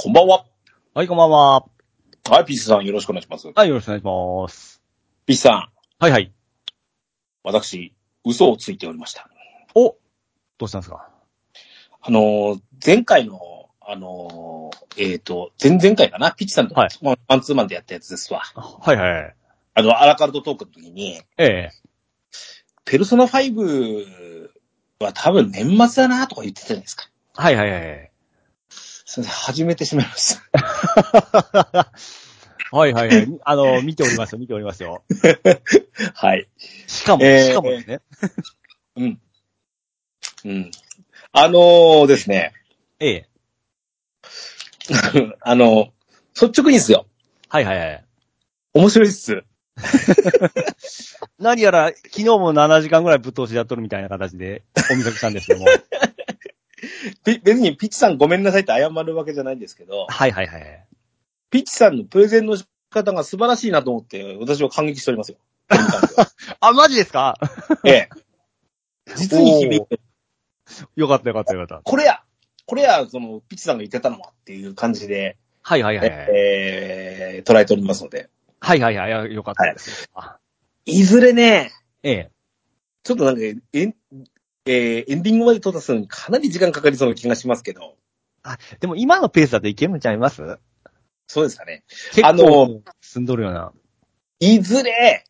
[0.00, 0.44] こんばんは。
[0.94, 1.64] はい、こんばんは。
[2.30, 3.50] はい、ピースさんよろしくお願いします。
[3.52, 4.80] はい、よろしくお願いします。
[5.26, 6.32] ピースさん、はいはい。
[7.42, 9.28] 私、嘘をついておりました。
[9.74, 9.96] お
[10.58, 11.10] どうしたんですか？
[12.00, 13.40] あのー、前回の、
[13.80, 16.30] あのー、えっ、と、前々回かな？
[16.30, 18.42] ピッチさんと、はいマンツーマンでやったやつですわ。
[18.54, 19.36] はいはい。
[19.74, 21.70] あの、アラカルトトークの時に、ええ。
[22.84, 24.46] ペルソナ5
[25.00, 27.10] は多分年末だなとか言ってたじゃないですか。
[27.34, 28.07] はいはいはい。
[29.10, 31.90] すいません、始めてしまいました。
[32.70, 33.26] はいはいはい。
[33.42, 35.02] あの、見ておりますよ、見ておりますよ。
[36.12, 36.46] はい。
[36.86, 38.00] しかも、えーしかもですね。
[38.96, 39.20] うん。
[40.44, 40.70] うん。
[41.32, 42.52] あのーですね、
[43.00, 43.28] ええ。
[45.40, 45.88] あの、
[46.38, 47.06] 率直にですよ。
[47.48, 48.04] はいはいはい。
[48.74, 49.42] 面白いっす。
[51.38, 55.66] 何やら、昨日も7時間ぐらいぶっ通しでやっとるみたいな形でお見かけしたんですけども。
[57.24, 60.86] べ別にピッチさんごめんなさいって謝るわけじゃないんですけど、はいはいはい。
[61.50, 65.38] ピッチさんのプレゼンの仕方が素晴らしいなと思って、私は感激しておりますよ。
[65.68, 66.28] これに関しては
[66.60, 67.38] あ、マジですか？
[67.84, 68.08] ええ。
[69.16, 70.00] 実に響いて、
[70.96, 71.82] よかったよかったよかった。
[71.82, 72.22] これや、
[72.66, 76.26] これや、その、ピッチさんが言ってたのはっていう感じで、はいはいはいはい。
[76.34, 78.28] えー、捉えておりますので。
[78.60, 79.34] はいはいはい。
[79.34, 80.10] よかったです。
[80.14, 80.38] あ
[80.84, 82.30] いずれね、ええ。
[83.02, 83.40] ちょっとなんか、
[84.68, 87.96] えー、エンディングまで到達するのにかなり時間かかりそうな気がしますけど、
[88.80, 90.58] でも今のペースだといけるんちゃいます？
[91.26, 91.84] そうですかね。
[92.12, 93.72] 結あの構、進んどるような。
[94.40, 95.24] いずれ、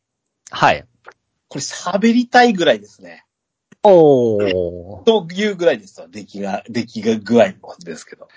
[0.51, 0.85] はい。
[1.49, 3.25] これ喋りたいぐらいですね。
[3.83, 5.03] おー。
[5.05, 6.07] というぐらいですわ。
[6.09, 8.29] 出来が、出来が具合もですけど。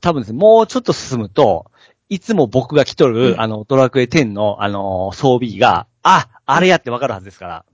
[0.00, 1.70] 多分ですね、もうちょっと進むと、
[2.08, 7.64] いつも僕が着とる、うんあの、ドラクエ10の、あの、装備が、あ、あれやってわかるはずですから。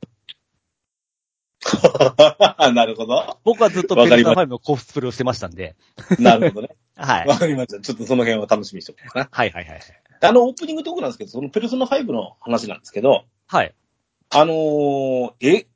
[2.75, 3.39] なるほど。
[3.45, 5.77] 僕はずっとペルソナ5のコスプレをしてましたんで。
[6.19, 6.77] なるほどね。
[6.97, 7.27] はい。
[7.27, 7.81] わかりました。
[7.81, 9.29] ちょっとその辺は楽しみにしておこうかな。
[9.31, 9.81] はいはいはい。
[10.21, 13.75] あの、オープニングトークなんですけど、そのペルソナ5の話なんですけど、はい。
[14.31, 15.67] あのーえ、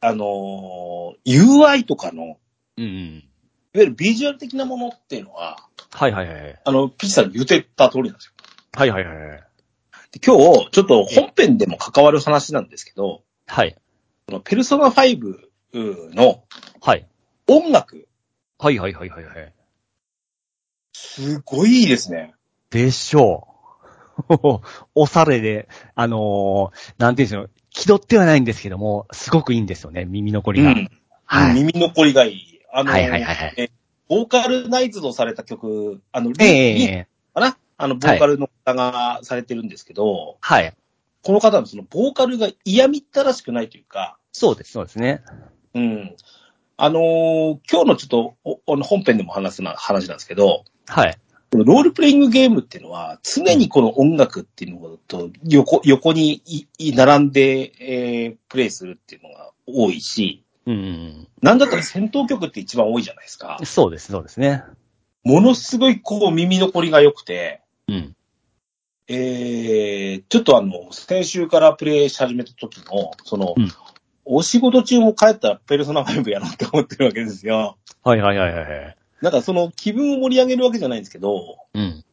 [0.00, 2.36] あのー UI とかの、いわ
[2.78, 3.24] うんうん。
[3.74, 5.58] ゆるビジュアル的なものっていうのは、
[5.90, 6.60] はいはいはい。
[6.64, 8.32] あの、ピッチさんに言ってた通りなんですよ。
[8.72, 9.44] はいはいはい。
[10.12, 13.76] で今日、ちょっと本編でも関わる話なんですけど、はい。
[14.44, 15.36] ペルソナ5
[16.14, 16.44] の
[16.80, 17.06] はい。
[17.46, 18.08] 音楽、
[18.58, 19.52] はいはいはいはいはい。
[20.94, 22.34] すごいいいですね。
[22.70, 23.48] でしょ
[24.28, 24.60] う。
[24.94, 30.70] おしゃれで、あのーなんていうんでしょう、気取ってはないんですけども、すごくいいんですよね、耳残りが。
[30.70, 30.90] うん。
[31.26, 31.54] はい。
[31.54, 32.60] 耳残りがいい。
[32.72, 33.70] あのーはいはいはいはいえ
[34.08, 37.58] ボーカルナイズドされた曲、あの、リええリええかな？
[37.76, 40.74] あの、ボーカルの方がされてるんですけど、はい。
[41.24, 45.22] この方のそのボーカルが嫌みったらしくないというか、そうです、そうですね。
[45.74, 46.16] うん。
[46.76, 51.18] あのー今日のちょっと本編でも話すな、話なんですけど、はい。
[51.50, 56.42] このロールプレイングゲームっていうのは、常にこの音楽っていうのと横、横に
[56.78, 63.66] 並んで、えープレイするっていうのが多いし、うんなんだったら戦闘曲って一番多いじゃないですかうん。。
[63.66, 64.62] そうです、そうですね。
[65.22, 68.16] ものすごいこう耳残りが良くて、うん。
[69.08, 73.68] えー、ちょっとあの、先週からプレイし始めた時の、その、うん
[74.26, 77.76] お仕事中も帰ったらペルソナ5やろうって思ってるわけですよ。
[78.02, 78.96] はいはいはいはいはい。
[79.20, 82.04] なんかその気分を盛り上げるわけじゃないんですけど、うん。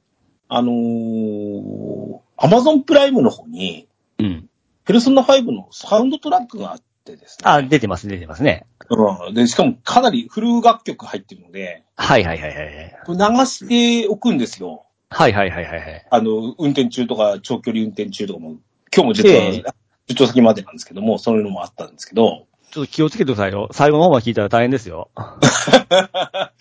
[0.50, 3.88] あのー、アマゾンプライムの方に、
[4.19, 4.50] うん。
[4.84, 7.50] ペルソナ5のサウンドトラックがあってですね。
[7.50, 8.66] あ、出てます、出てますね。
[8.90, 9.34] うん。
[9.34, 14.85] で、しかもかなりフル楽曲入ってるので、はいはいはいはい流しておくんですよ。
[15.11, 16.07] はいはいはいはいはい。
[16.09, 18.55] あの、運転中とか、長距離運転中とかも、
[18.95, 19.63] 今日も実は、ええ
[20.07, 23.69] 出張先までなんですけども、そういうのもあったんですけど、ちょっと気をつけてくださいよ。
[23.71, 25.09] 最後の方まで聞いたら大変ですよ。
[25.16, 26.51] あ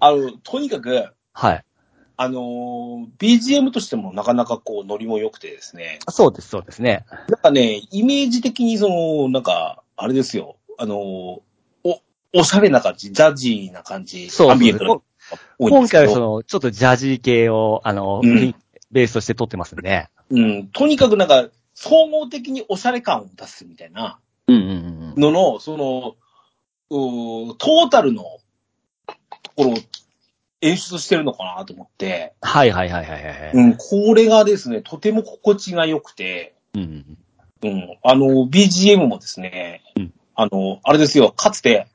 [0.00, 1.64] の、とにかく、はい。
[2.18, 7.04] あのー BGM としてもなかなかこう、ノリも良くてですね、そうです、そうですね。
[7.28, 11.42] なんかね、イメージ的にその、なんか、あれですよ、あのーお、
[12.34, 15.02] おしゃれな感じ、ジャジーな感じ、そうアンビエント
[15.58, 18.54] 今回はその、ちょっとジャジー系を、あの、うん。
[18.90, 20.08] ベースとして撮ってますんで。
[20.30, 25.20] うん、とにかくなんか、総合的におしゃれ感を出すみたいなうんうんうん。
[25.20, 26.16] のの、その、
[26.88, 29.74] うートータルのところを
[30.60, 33.50] 演出してるのかなと思って、はいはいはいはいはい。
[33.52, 37.18] うん、これがですね、とても心地が良くて、うんうん
[37.62, 40.14] うん、あの、BGM もですね、うん。
[40.34, 41.88] あの、あれですよ、かつて、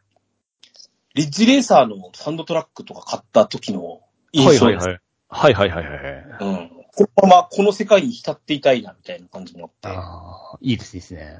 [1.13, 4.01] リッジレーサーのサウンドトラックとか買った時の
[4.33, 4.41] うん。
[4.41, 4.87] 印象です。
[5.27, 5.81] はいはいはい。
[5.81, 6.25] はいはいはいはい。
[6.39, 6.81] うん。
[6.93, 9.87] このままこの世界に浸っていたいな、みたいな感じもあって。
[9.87, 11.37] ああ、いいです、ね。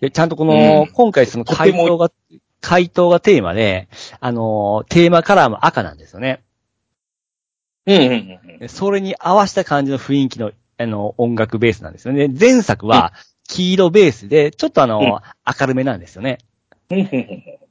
[0.00, 2.10] いや、ちゃんとこの、うん今回その回答が、
[2.60, 3.88] 回答がテーマで、
[4.20, 6.42] あの、テーマカラーも赤なんですよね。
[7.86, 8.02] うんうん
[8.50, 12.28] うんでそれに合わせた感じの雰囲気の、あの、音楽ベースなんですよね。
[12.28, 13.12] 前作は
[13.48, 15.08] 黄色ベースで、ちょっとあの、うん
[15.60, 16.38] 明るめなんですよね。
[16.90, 17.06] うんうん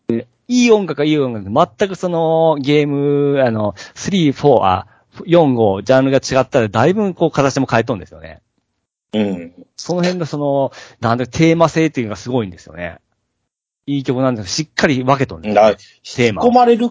[0.10, 0.26] うん。
[0.52, 1.50] いい音楽はいい音楽、
[1.80, 4.86] 全くそのゲーム、あの、3、4、あ、
[5.26, 8.42] 4、5、ジャンルが違ったら、だいぶこう形も変えとんですよね。
[9.14, 9.54] うん。
[9.78, 13.00] その辺のその、なんでテーマ性っていうのがすごいんですよね。
[13.86, 15.78] いい曲なんですけど、しっかり分けとんですよ、だね。
[16.04, 16.90] テーマ引き込まれる。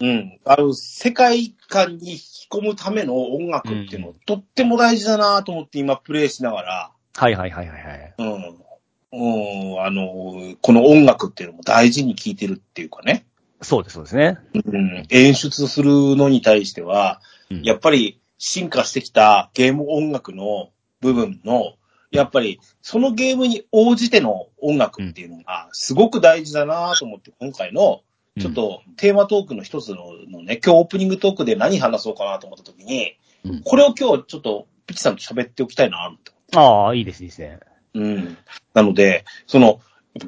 [0.00, 0.38] うん。
[0.44, 8.14] あの、世界観に引き込むための音楽っていうの、うとっても大事だなと思って今プレイしながら、はいはいはいはいはい。
[8.18, 8.67] うん。
[9.12, 13.26] うん、あの、この音楽っていうのも大事に聴いてるっていうかね。
[13.62, 14.38] そうです、そうですね。
[14.52, 15.06] うん。
[15.10, 17.20] 演出するのに対しては、
[17.50, 20.68] うんやっぱり進化してきたゲーム音楽の
[21.00, 21.76] 部分の、
[22.10, 28.02] やっぱりそのゲームに応じての音楽っていうのがすごく大事だなと思って今回の
[28.38, 36.14] ちょっとテーマトークの一つののね、今日オープニングトークで何話そうかなと思った時に、うんこれを今日ちょっとピチさんと喋っておきたいな
[36.52, 36.58] と。
[36.58, 37.60] ああ、いいです、いいですね。
[37.98, 38.38] うん。
[38.74, 39.80] なので、その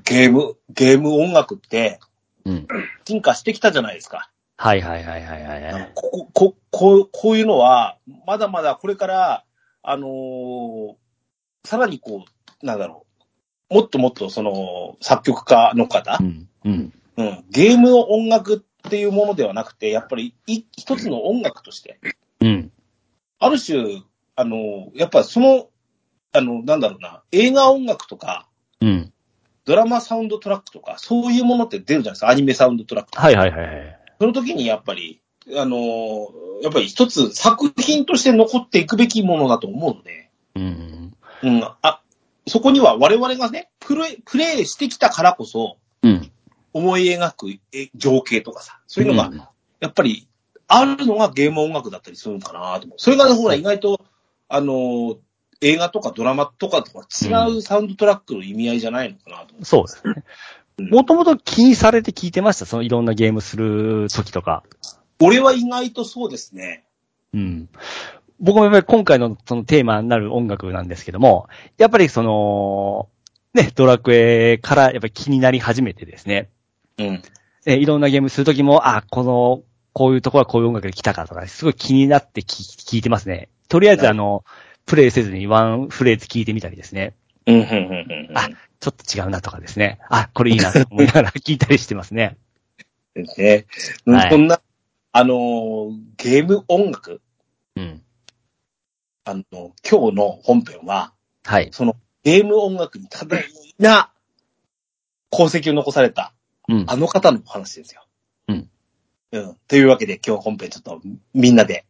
[0.05, 2.01] ゲーム、ゲーム音楽って
[2.45, 2.69] うん。
[3.07, 4.31] 進化してきたじゃないですか。
[4.57, 5.93] はいはいはいはいはいはい。
[5.95, 7.97] ここ、こ、こう、こういうのは、
[8.27, 9.45] まだまだこれから、
[9.83, 10.95] あのー
[11.65, 12.25] さらにこ
[12.63, 13.07] う、なんだろ
[13.71, 13.75] う。
[13.75, 16.49] もっともっとその、作曲家の方う、ん。
[16.65, 16.93] うん。
[17.17, 21.99] うん、ゲームの音楽っていうものではなくて、やっぱりい一つの音楽として、
[22.41, 22.73] うん。
[23.39, 24.03] ある種、
[24.37, 25.70] あのーやっぱその、
[26.33, 28.47] あの、なんだろうな、映画音楽とか、
[28.81, 29.13] うん。
[29.65, 33.23] ドラマサウンドトラックとか、そういうものって出るじゃないですか、アニメサウンドトラックとか。
[33.25, 33.99] はいはいはいはい。
[34.21, 35.21] その時にやっぱり、
[35.57, 41.15] あのーやっぱり一つ作品として残っていくべきものだと思うので、うん。
[41.43, 42.03] うん、あ、
[42.47, 46.31] そこには我々がね、プレイ、プレイしてきたからこそ、うん。
[46.73, 49.51] 思い描くえ情景とかさ、そういうのうんが、
[49.81, 50.29] やっぱり、
[50.69, 52.99] あるのがゲーム音楽だったりするのかなと思う。
[52.99, 54.01] それがね、ほら、意外と、
[54.49, 55.17] あのー
[55.61, 59.65] 映画とかドラマとかとは違うサウンドトラックの意味合いじゃないのかなと思う。
[59.65, 60.15] そうですね。
[60.17, 60.25] うん
[60.81, 64.63] もともと気にされて聞いてましたそのいろんなゲームする時とか。
[65.21, 66.85] 俺は意外とそうですね。
[67.35, 67.69] うん。
[68.39, 73.11] 僕もやっぱり今回のそのテーマになる音楽なんですけども、やっぱりその、
[73.53, 76.49] ね、ドラクエからやっぱり気になり始めてですね。
[76.97, 77.23] うん。
[77.67, 79.63] えいろんなゲームするときも、あ、この、
[79.93, 82.45] こういうところはこういう音楽で来たかとか、すごい気になって聞
[82.79, 83.51] 聞いてますね。
[83.69, 84.45] とりあえずあの、
[84.91, 87.15] プレイせずにワンフレーズ聞いてみたりですね。
[87.47, 88.37] うん、うん、うん、うん。
[88.37, 88.49] あ
[88.81, 90.01] ちょっと違うなとかですね。
[90.09, 92.39] あ、これいいなと思いながら聞いたりしてますね。
[93.15, 93.67] ですね。
[94.05, 94.61] こんな、
[95.13, 97.21] あのーゲーム音楽、
[97.77, 98.03] うん。
[99.27, 99.45] あの、
[99.89, 101.13] 今日の本編は、
[101.45, 101.69] はい。
[101.71, 101.95] その
[102.25, 103.45] ゲーム音楽に多大
[103.79, 104.11] な
[105.33, 106.33] 功績を残された、
[106.69, 106.85] うん。
[106.89, 108.05] あの方のお話ですよ。
[108.49, 108.69] うん。
[109.31, 109.57] うん。
[109.69, 111.01] というわけで今日本編ちょっと
[111.33, 111.85] みんなで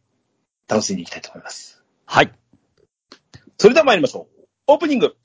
[0.67, 1.81] 楽しんでいきたいと思います。
[2.05, 2.31] はい。
[3.61, 4.41] それでは参りましょう。
[4.65, 5.15] オープニング。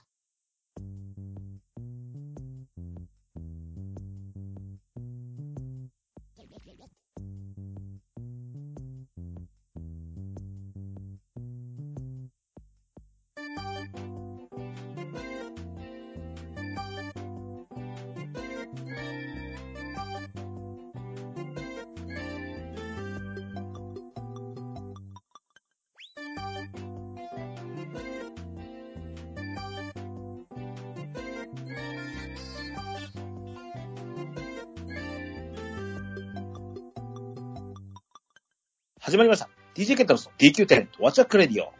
[39.87, 41.73] DJ ケンタロスの DQ10 ワチャックレディオ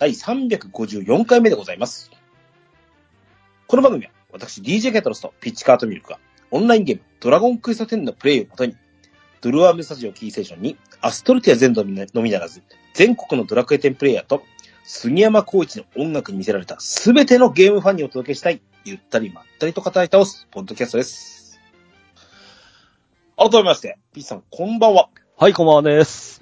[0.00, 2.10] 第354回目でございます。
[3.68, 6.18] この番組は私 DJ ケンタロスとピッチカートミルクが
[6.50, 8.76] オンラインゲームドラゴンクエスト10のプレイをもとに
[9.42, 12.64] ドルアーメスタジオキーステーションにアストルティア全土のみならず
[12.94, 14.42] 全国のドラクエ10プレイヤーと
[14.82, 21.60] 杉山浩一の音楽に見せられたすべてのゲームファンにお届けしたいゆったりまったりと語り倒すポッドキャストです。
[23.36, 25.10] 改めまして、ピッチさんこんばんは。
[25.36, 26.41] はい、こんばんはです。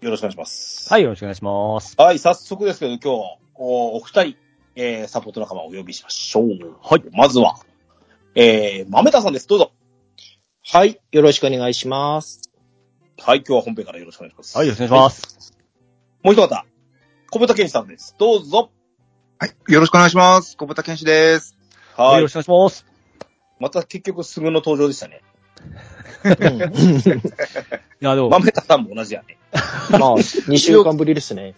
[0.00, 0.88] よろしくお願いします。
[0.90, 1.94] はい、よろしくお願いします。
[1.98, 4.36] はい、早速ですけど、今日、おお二人、
[4.74, 6.46] えー、サポート仲間をお呼びしましょう。
[6.82, 7.02] はい。
[7.12, 7.56] まずは、
[8.34, 9.46] えー、豆田さんです。
[9.46, 9.72] どうぞ。
[10.64, 10.98] はい。
[11.12, 12.40] よろしくお願いします。
[13.18, 14.56] はい、今日は本編からよろしくお願いします。
[14.56, 15.52] はい、よろしくお願いします。
[16.22, 16.64] もう一方、
[17.30, 18.16] 小豚健さんです。
[18.18, 18.70] どうぞ。
[19.38, 19.54] はい。
[19.68, 20.56] よろしくお願いします。
[20.56, 21.56] 小豚健志です。
[21.96, 22.32] はい、はいよろし。
[22.32, 22.86] くお願いします。
[23.58, 25.22] また結局すぐの登場でしたね。
[28.00, 29.36] いや、でも、豆田さんも同じやね。
[29.90, 31.54] まあ、2週間ぶりですね。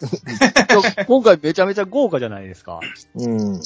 [1.07, 2.81] 今回めちゃめちゃ豪華じゃないですか。
[3.15, 3.61] うん。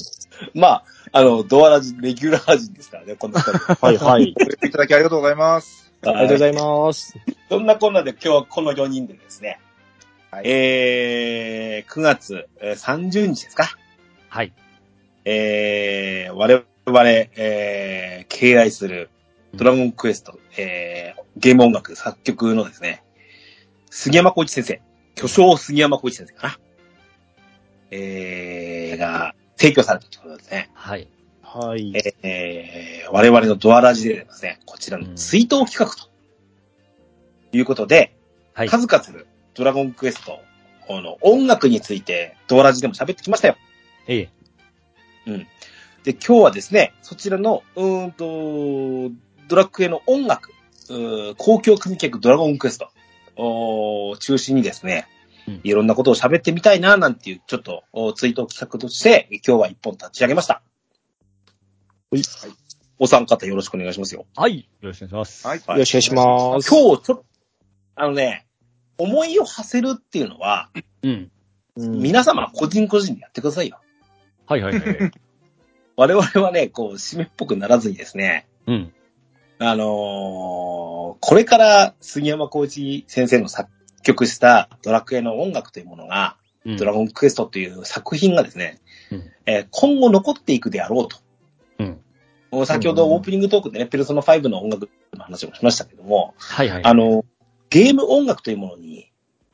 [0.53, 3.85] まあ、あの、ドアラジ、レギュラー陣ですからね、この二人。
[3.85, 4.35] はいはい。
[4.63, 5.91] いただきありがとうございます。
[6.03, 7.15] ありがとうございます。
[7.49, 9.59] そんなこんなで今日はこの4人でですね、
[10.31, 13.75] はいえー、9月えー30日ですか。
[14.29, 14.53] はい。
[15.25, 19.09] えー、我々、えー、敬愛する
[19.53, 23.03] ドラゴンクエスト、えー、ゲーム音楽作曲のですね、
[23.89, 24.81] 杉山浩一先生、
[25.15, 26.59] 巨匠杉山浩一先生かな。
[27.89, 30.69] えー、が提供されたということですね。
[30.73, 31.07] はい。
[31.41, 31.93] はい。
[31.95, 36.09] えー、我々のドアラジでですね、こちらの追悼企画と
[37.51, 38.15] いうことで、
[38.53, 38.69] はい。
[38.69, 40.39] 数々のドラゴンクエスト
[40.89, 43.55] の音楽についてドアラジでも喋ってきましたよ。
[44.07, 44.29] ええ。
[46.07, 49.11] で、今日はですね、そちらの、うーんと、
[49.47, 50.51] ドラクエの音楽、
[51.37, 52.89] 公共組曲ドラゴンクエスト
[53.35, 55.17] を中心にですね、うん
[55.63, 60.61] いろんなことを喋ってみたいな、なんていう、ちょっと、お追悼企画として、今日は一本立ち上げました。
[62.11, 62.21] はい
[62.99, 64.25] お三方よろしくお願いしますよ。
[64.35, 64.67] はい。
[64.81, 65.47] よろしくお願いします。
[65.47, 65.59] はい。
[65.59, 66.69] よろしくお願いします。
[66.69, 67.25] 今日、ちょっと、
[67.95, 68.47] あのね、
[68.97, 70.69] 思いを馳せるっていうのは、
[71.03, 71.31] うん。
[71.75, 73.79] うん皆様個人個人でやってくださいよ。
[74.47, 75.11] はいはいはい。
[75.95, 78.93] 我々はね、こう、締めっぽくならずにですね、うん。
[79.59, 83.71] あのーこれから杉山浩一先生の作
[84.03, 91.17] 曲したドラクエの音楽というものが、うんドラゴンクエストという作品がですね、うんえー今後残っていくであろうと。
[91.79, 92.65] うん。
[92.65, 96.83] 先ほどオープニングトークでね、ペルソナ5の音楽の話もしましたけども、はいはい。
[96.83, 97.25] あの、
[97.69, 99.11] ゲーム音楽というものに、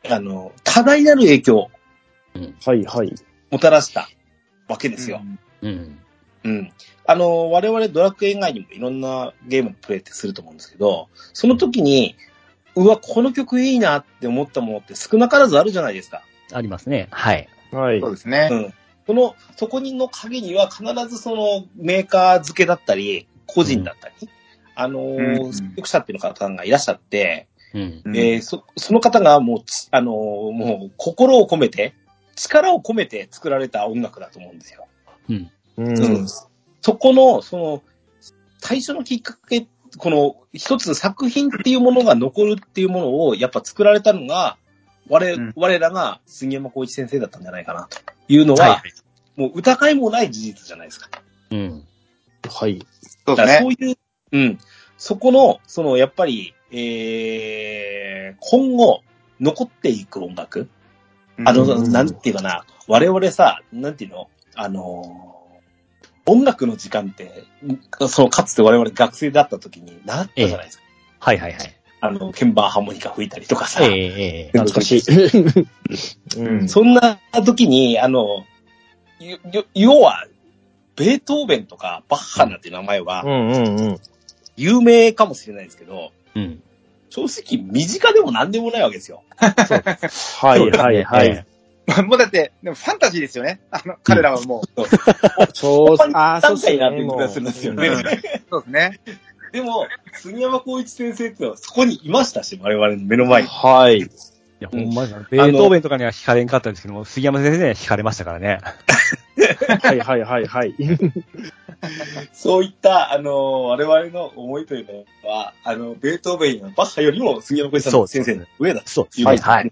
[0.10, 1.72] あの、多大なる影響を
[2.66, 3.14] はい、はい。
[3.52, 4.10] もたらした
[4.68, 5.22] わけですよ。
[5.62, 6.00] うん。
[6.44, 6.72] うん。
[7.06, 12.16] あの、我々ドラクエ以外にもいろんなゲームのプレイってすると思うんですけど、その時に、
[12.76, 16.24] うわ、この曲いいなって思ったものって少なからずあるじゃないですか。
[16.52, 17.08] ありますね。
[17.12, 17.48] はい。
[17.72, 18.12] はいそう。
[18.12, 18.56] ですねう。
[18.56, 18.74] ん。
[19.06, 24.30] その、そこにの影には必ずそのメーカー付けだったり、個人だったり、
[24.76, 28.02] あのーうん作曲者っていう方がいらっしゃって、うん。
[28.06, 30.16] うんえーそ、その方がもうち、あのー
[30.52, 31.94] もう心を込めて、
[32.36, 34.88] 力を込めて作られた音楽だと思うんですよ。
[35.30, 35.52] うん。
[35.78, 35.98] うん。
[35.98, 36.28] うん
[36.84, 37.82] そこの、その、
[38.60, 44.58] 最初のきっかけ、この一つ作品っていうものが残るっていうものをやっぱ作られたのが、
[45.08, 48.82] 我,、うん我らが杉山浩一先生だったんじゃないかなというのは、は
[49.38, 49.40] い。
[49.40, 51.10] もう疑いもない事実じゃないですか。
[51.52, 51.86] うん。
[52.50, 52.86] はい。
[53.26, 53.60] そうだですね。
[53.60, 53.98] からそういう、
[54.34, 54.60] うん。
[54.98, 59.04] そこの、その、やっぱり、えー、今後、
[59.40, 60.68] 残っていく音楽
[61.46, 64.30] あの、うんなんていうかな、我々さ、なんていうの？
[64.56, 65.43] あのー
[66.26, 67.44] 音楽の時間って、
[68.08, 70.84] その、かつて我々学生だった時に習ったじゃないですか。
[71.20, 71.76] はいはいはい。
[72.02, 73.84] あの、鍵盤ハーモニカ吹いたりとかさ。
[73.84, 74.58] ええええ。
[74.58, 75.02] 懐かしい。
[76.38, 76.70] うん。
[76.70, 78.46] そんな時に、あの、
[79.74, 80.26] 要は、
[80.96, 84.00] ベートーベンとかバッハなんて名前はう、んうんうん。
[84.56, 86.62] 有名かもしれないですけど、うん。
[87.10, 89.24] 正直身近でも何でもないわけですよ。
[89.38, 91.46] はいはいはい。
[92.08, 93.60] もうだって、でもファンタジーですよね。
[93.70, 94.84] あの、彼らはもう。
[95.54, 96.92] そう、 ああ、そうですよ
[97.74, 97.88] ね。
[98.50, 99.00] そうですね。
[99.52, 103.48] でも、杉山浩一先生ってのはそこにいましたし、我々の目の前に。
[103.48, 104.00] はい。
[104.00, 104.08] い
[104.60, 108.60] や、ほんまに、ベートーベンとかには惹かれんかったんですけども、杉山先生には惹かれましたからね。
[109.84, 110.76] はいはいはいはい。
[112.32, 119.72] そういった、あの、我々の思いというのは、あの、ベートーベンやバッハよりも杉山浩一さん先生の上だとそうはいはい。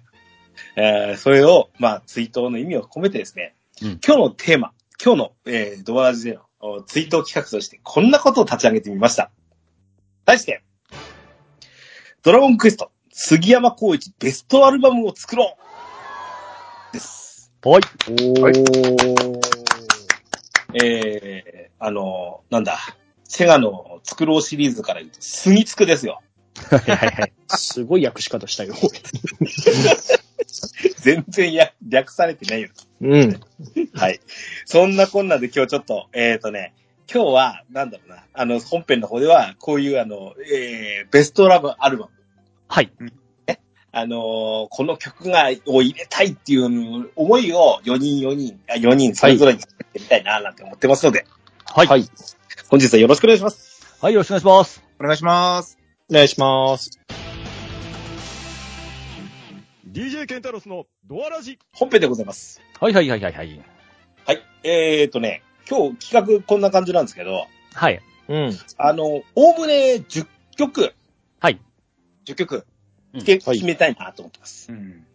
[0.75, 4.71] えーそれを、まあ、追悼の意味を込めてですね、うん今日のテーマ、
[5.03, 9.31] 今日の、えー、ドアラジでのお追悼企画として、こんなことを立ち上げてみました。
[10.25, 10.63] 題して、
[12.21, 15.57] ドラゴンクエスト、杉山浩一ベストアルバムを作ろ
[16.91, 17.51] うです。
[17.61, 17.81] ぽい。
[18.09, 19.61] おー。
[20.83, 22.77] えー、あの、なんだ、
[23.23, 26.21] セガの作ろうシリーズから言うと、杉つくですよ。
[26.69, 27.33] はいはいはい。
[27.57, 28.75] すごい訳し方したよ。
[30.97, 32.69] 全然や略されてないよ。
[33.01, 33.39] うん。
[33.93, 34.19] はい。
[34.65, 36.73] そんなこんなで今日ちょっと、えっ、ー、とね、
[37.13, 42.11] 今日は、なんだろうな、あの、本編の方では、こういうあの、えー、ベストラブアルバム。
[42.67, 42.91] はい。
[43.93, 51.25] あのーこの曲が、を入れたいっていう思いを4人4人、あ4人それぞれに作ってみたいな、なんて思ってますので、
[51.65, 51.87] はい。
[51.87, 52.09] はい。
[52.69, 53.97] 本日はよろしくお願いします。
[54.01, 54.83] はい、よろしくお願いします。
[54.99, 55.77] お願いします。
[56.09, 57.20] お願いします。
[59.91, 61.59] DJ ケンタロスのドアラジ。
[61.73, 62.61] 本編でございます。
[62.79, 63.61] はいはいはいはいはい。
[64.25, 64.41] はい。
[64.63, 68.01] えーとね、今日企画こんな感じなんですけど、はい。
[68.29, 68.57] うん。
[68.77, 70.93] あの、おおむね10曲、
[71.41, 71.59] はい。
[72.25, 72.65] 10曲、
[73.13, 74.71] うんけはい決めたいなと思ってます。
[74.71, 75.05] うん。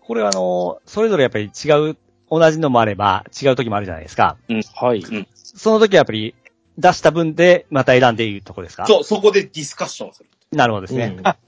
[0.00, 1.96] これはあの、それぞれやっぱり違う、
[2.28, 4.36] 同じのもあれば違う時もあるじゃないですか。
[4.74, 5.04] はい。
[5.34, 6.34] その時はやっぱり
[6.76, 8.84] 出した分でまた選んでいるところですか？
[8.86, 10.28] そう、そこでディスカッションをする。
[10.50, 11.14] なるほどですね。
[11.16, 11.47] うん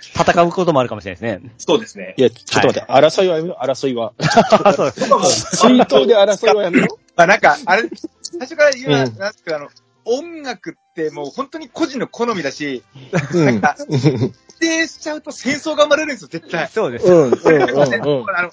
[0.00, 1.52] 戦うこともあるかもしれないですね。
[1.58, 2.22] そうですねい。
[2.22, 4.12] や、ちょっと待って、争いはやめろ、争いは。
[4.18, 5.56] あそうです。
[5.56, 6.98] 追悼で争いはやめろ。
[7.16, 7.88] まあなんか、あれ、
[8.22, 9.68] 最初から言うのは、うんなんですけど、あの、
[10.04, 12.82] 音楽ってもう本当に個人の好みだし、
[13.32, 16.68] うなんか、否定しちゃうと戦争が生まれるんですよ、絶対。
[16.68, 17.06] そうです。
[17.06, 18.30] うん、うん、うん、うん。
[18.30, 18.50] あの、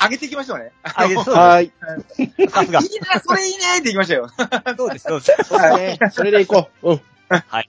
[0.00, 0.72] 上げていきましょうね。
[0.82, 1.72] あ、そうはい。
[2.16, 2.52] です。
[2.52, 2.88] さすがいい。
[3.00, 4.30] な、それいいねって言いましたよ。
[4.76, 5.44] そうです、そうです。
[5.44, 5.98] そうね。
[6.12, 6.92] それでいこう。
[6.92, 7.00] うん。
[7.28, 7.68] はい。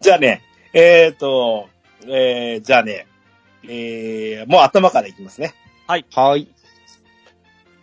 [0.00, 1.68] じゃあね、えっ、と、
[2.06, 3.06] えー、じゃあね、
[3.64, 5.54] えー、もう頭からいきますね。
[5.86, 6.48] はい。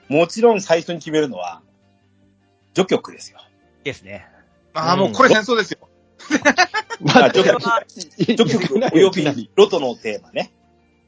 [0.07, 1.61] もちろん最初に決めるのは、
[2.73, 3.39] 序曲ですよ。
[3.83, 4.27] ですね。
[4.73, 5.79] ああ、もうこれ戦争ですよ。
[7.13, 10.51] あ序曲、序序曲およびロトのテーマね。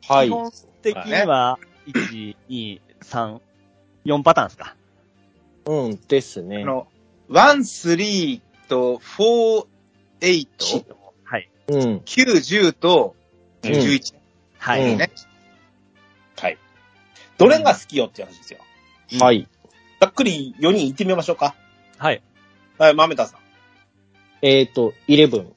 [0.07, 0.31] はい基。
[0.31, 3.39] 本的には、1、2、3、
[4.05, 4.75] 4パターンですか。
[5.65, 6.65] うん、ですねあ。
[6.65, 6.87] の、
[7.29, 9.65] 1、3と4、
[10.21, 10.96] 8、はい。
[11.67, 11.97] うん。
[11.97, 13.15] 9、10と
[13.63, 14.15] うん11。
[14.57, 14.93] はい。
[14.93, 15.11] うんね。
[16.37, 16.57] はい。
[17.37, 18.59] どれが好きよって話ですよ。
[19.19, 19.47] はい。
[19.99, 21.55] ざっくり4人行ってみましょうか。
[21.97, 22.21] はい。
[22.77, 23.39] はい、豆田さん。
[24.41, 25.51] えっと、11。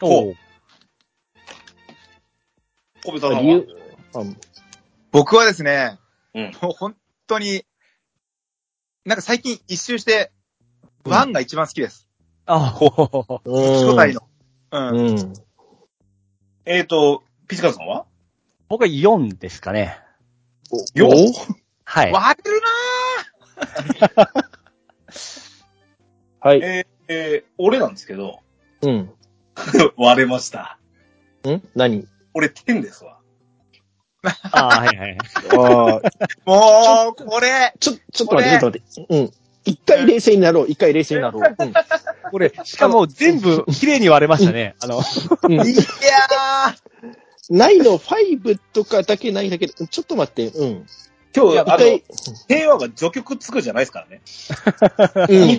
[0.00, 0.36] ほう。
[3.04, 3.64] 小部さんは？
[5.10, 5.98] 僕はですね、
[6.34, 6.96] うんもう本
[7.26, 7.64] 当に、
[9.04, 10.32] なんか最近一周して、
[11.04, 12.08] 1が一番好きです。
[12.46, 13.40] あ、ほほほほ。
[13.44, 14.22] うん初代の。
[14.72, 14.96] うん。
[14.96, 15.32] うん。
[16.64, 18.06] えっ、と、ピチカルさんは？
[18.68, 19.98] 僕は4ですかね。
[20.94, 21.10] よお？
[21.84, 22.12] はい。
[22.12, 22.60] 割れる
[26.40, 26.60] はい。
[26.62, 28.38] えーえー俺なんですけど、
[28.82, 29.12] うん。
[29.98, 30.78] 割れました。
[31.48, 31.60] ん？
[31.74, 32.06] 何？
[32.32, 33.18] 俺10ですわ。
[34.52, 35.18] あはいはいはい。
[35.18, 35.22] あ
[35.52, 36.10] あ、な
[36.46, 39.16] もう、これ、ちょ、ちょっと待って、ちょっと待って。
[39.16, 39.32] うん。
[39.64, 41.42] 一回冷静になろう、一回冷静になろう。
[41.58, 41.72] うん
[42.30, 44.76] これ、しかも全部綺麗に割れましたね。
[44.80, 45.00] あの、
[45.42, 45.74] うんいやー、
[47.50, 50.86] ないの？5とかだけないんだけど、ちょっと待って、うん。
[51.34, 52.00] 今日、あの
[52.48, 54.20] 平和が序曲つくじゃないですからね。
[55.28, 55.50] うん。
[55.50, 55.58] い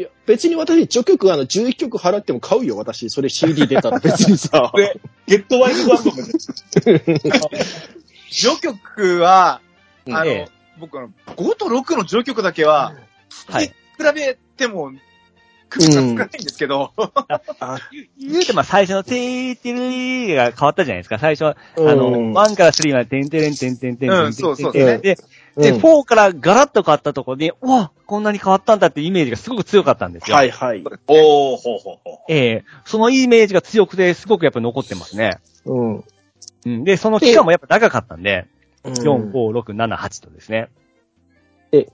[0.00, 3.08] や、別に私、序曲あの、11曲払っても買うよ、私。
[3.10, 4.72] それ CD 出たら別にさ。
[4.74, 7.20] でゲットワイルドアルバムで。
[8.30, 9.60] 序曲は、
[10.08, 12.94] あの、ええ僕あの、5と6の序曲だけは、
[13.48, 13.66] はい。
[13.66, 13.74] 比
[14.14, 14.92] べても、
[15.68, 16.92] 首が少ないんですけど、
[17.60, 17.78] あ
[18.18, 21.18] 言うてまあ最初のテーテレーが変わったじゃないですか。
[21.18, 25.16] 最初は、あの、うん1から3までテンテレンテンテンテンテンテンテンうんそうそうで、で、
[25.56, 30.36] でうん4からガラッと変わったところで、うわ、こんなに変わったんだってイメージがすごく強かったんですよ。
[30.36, 30.84] はいはい。
[31.08, 32.18] おー、ほうほうほう。
[32.28, 35.38] ええそのイメージが強くて、すごくやっぱ残ってますね。
[35.64, 36.04] うん。
[36.66, 36.84] うん。
[36.84, 38.46] で、その期間もやっぱ長かったんで、
[38.90, 40.68] 4、5、6、7、8とですね。
[41.72, 41.86] え、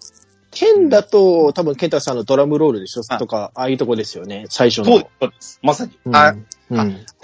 [0.50, 3.02] 剣だと、多分、ケンタさんのドラムロールでしょ？
[3.18, 4.98] とか、ああいうとこですよね、最初の。
[4.98, 5.59] そうです。
[5.62, 5.98] まさに。
[6.12, 6.37] はい。
[6.70, 6.76] で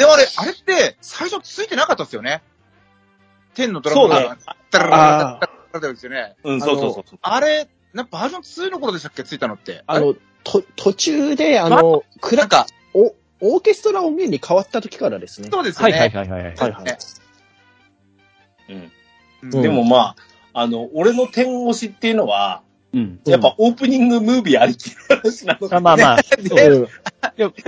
[0.06, 2.42] もあれ、あれって、最初ついてなかったですよね？
[3.54, 4.38] 天のドラムロールが、
[4.70, 4.96] ダラダ
[5.40, 6.36] ラらですよね。
[6.44, 7.04] うん、そうそうそう。
[7.20, 9.82] あれ、なバージョン2の頃でしたっけついたのって。
[9.86, 15.48] あの、と、途中で、あの、クラッお、オーケストラ音源に変わった時からですね。
[15.52, 15.82] そうですね。
[15.82, 16.42] はいはいはいはい。
[16.42, 16.98] はいはい。
[18.70, 18.92] うん。
[19.42, 20.16] うんでもまあ、
[20.52, 23.20] あの、俺の点押しっていうのは、うん。
[23.26, 25.76] やっぱオープニングムービーありきの話なので。
[25.76, 26.18] あまあまあ、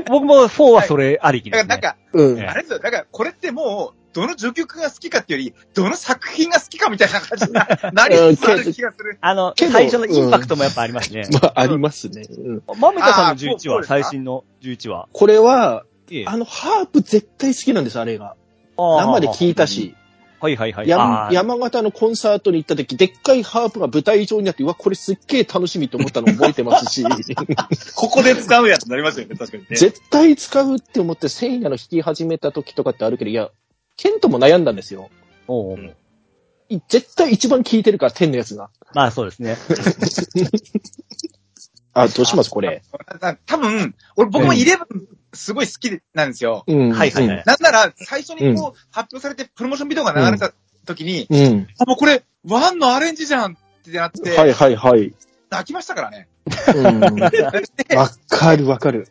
[0.09, 1.69] 僕も4はそれありきですね。
[1.69, 2.39] だからなんか、うん。
[2.41, 2.79] えあれですよ。
[2.79, 9.19] だから、これってもう、どの序曲が好きかっていうより、どの作品が好きかみたいな感じにな なりつつある気がする。
[9.21, 11.29] あの、最初のインパクトもやっぱありますね。
[11.33, 12.23] まあ、ありますね。
[12.29, 12.63] うん。
[12.79, 15.09] マメタさんの11あーそうそう話、最新の11話。
[15.13, 18.35] これは、ええあの、ハープ絶対好きなんです、あれが。
[18.77, 19.95] 生で聞いたし、
[20.41, 20.89] はいはいはい。
[20.89, 27.05] やあー山形のコンサートに行った時、でっかいハープが舞台上にあって、うわ、これすっげえ楽しみと思ったの覚えてますし、
[27.95, 29.77] ここで使うやつになりますよね、確かにね。
[29.77, 33.51] 絶対使うって思って、セイナの弾き始めた時とかってあるけど、いや、
[33.97, 35.11] ケントも悩んだんですよ。
[35.47, 35.93] おううん
[36.71, 38.71] い絶対一番聴いてるから、天のやつが。
[38.95, 39.57] まあそうですね。
[42.03, 42.51] あ、どうします？
[42.51, 42.83] これ。
[43.21, 44.79] な多分、俺僕もうん11
[45.33, 46.65] すごい好きなんですよ。
[46.67, 46.93] うん。
[46.93, 47.43] はいはいはい。
[47.47, 50.53] なんなら、最初にこう、発表されてプロモーションビデオが流れた
[50.87, 51.39] 時に、うん。
[51.39, 51.67] うん。
[51.79, 55.15] あ、もうこれ、ワンのアレンジじゃんってなって、はいはいはい。
[55.51, 56.29] 泣きましたからね。
[56.75, 57.01] うん。
[57.97, 59.09] わかるわかる。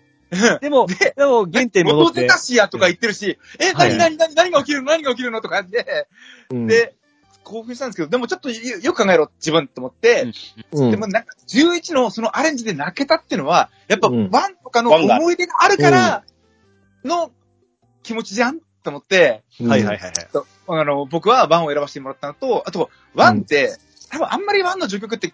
[0.62, 2.38] でも、ででも原点に戻って元出た。
[2.38, 4.92] しやとか言ってるし、え、はい何何何何が起きるの？
[4.92, 5.42] 何が起きるの？
[5.42, 6.08] とかで、
[6.52, 6.96] うん、で、
[7.44, 10.32] 興奮したんですけど、でもちょっとよよく考えろ、自分と思って、
[10.72, 16.24] うん、でもなんか、11のそのアレンジで泣けたっていうのは、やっぱ、うん one とかの思い出があるから、
[17.04, 17.32] の
[18.04, 20.14] 気持ちじゃんと思って、はいはいはいはい。
[20.32, 23.78] とあの、僕は one を選ばせてもらったのと、あと、ワンって、
[24.10, 25.34] 多分あんまり one の序曲って、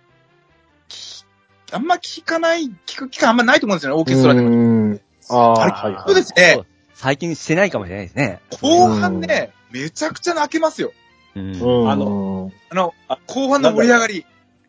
[0.88, 1.26] き
[1.72, 4.50] あんま聞かない、聞く機会あんまないと思うんですよね、オーケストラでも。
[4.50, 5.02] うん。
[5.30, 6.04] ああ、はいはい。
[6.06, 6.62] そうですね。
[6.94, 8.40] 最近してないかもしれないですね。
[8.62, 10.94] 後半ね、めちゃくちゃ泣けますよ。
[11.36, 11.56] うん。
[11.56, 11.92] うん。
[11.92, 12.94] あの、あの、
[13.28, 14.26] 後半の盛り上がり。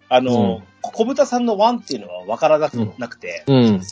[0.08, 3.80] あの、小豚さんのワンっていうのは分からなくなくて、うん。
[3.80, 3.84] フ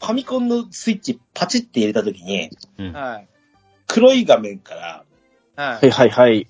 [0.00, 3.28] ァミコンのスイッチパチって入れた時に、うんはい。
[3.86, 5.04] 黒い画面から、
[5.56, 5.74] は。
[5.74, 6.46] はいいはいはい。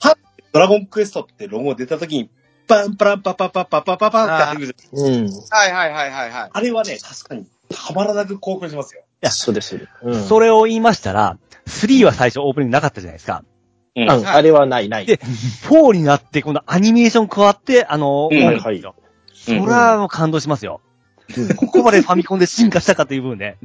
[0.52, 2.30] ドラゴンクエストってロゴ出た時に、
[2.68, 4.76] パンパランパパパパパパパンってやってくる。
[4.92, 5.30] うん。
[5.50, 6.50] はいはいはいはいはい。
[6.52, 9.02] あれはね、確かにたまらなく興奮しますよ。
[9.30, 9.88] そうです。
[10.02, 10.24] うん。
[10.24, 13.44] それを言いましたら、3は最初オープニングなかったじゃないですか。
[13.96, 15.06] ううん、あれはないない。
[15.06, 18.94] で4になって、このアニメーション加わって、あの、うん音楽ですよ
[19.32, 20.80] それはもう感動しますよ。
[21.56, 23.56] ここまでファミコンで進化したかという部分で、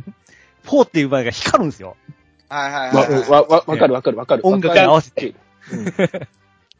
[0.65, 1.95] 4っていう場合が光るんですよ。
[2.49, 3.29] はいはいわ、はいはい。
[3.29, 4.45] わ、わ、わかるわかるわかる。
[4.45, 5.35] 音楽に合わせて。
[5.71, 6.27] うん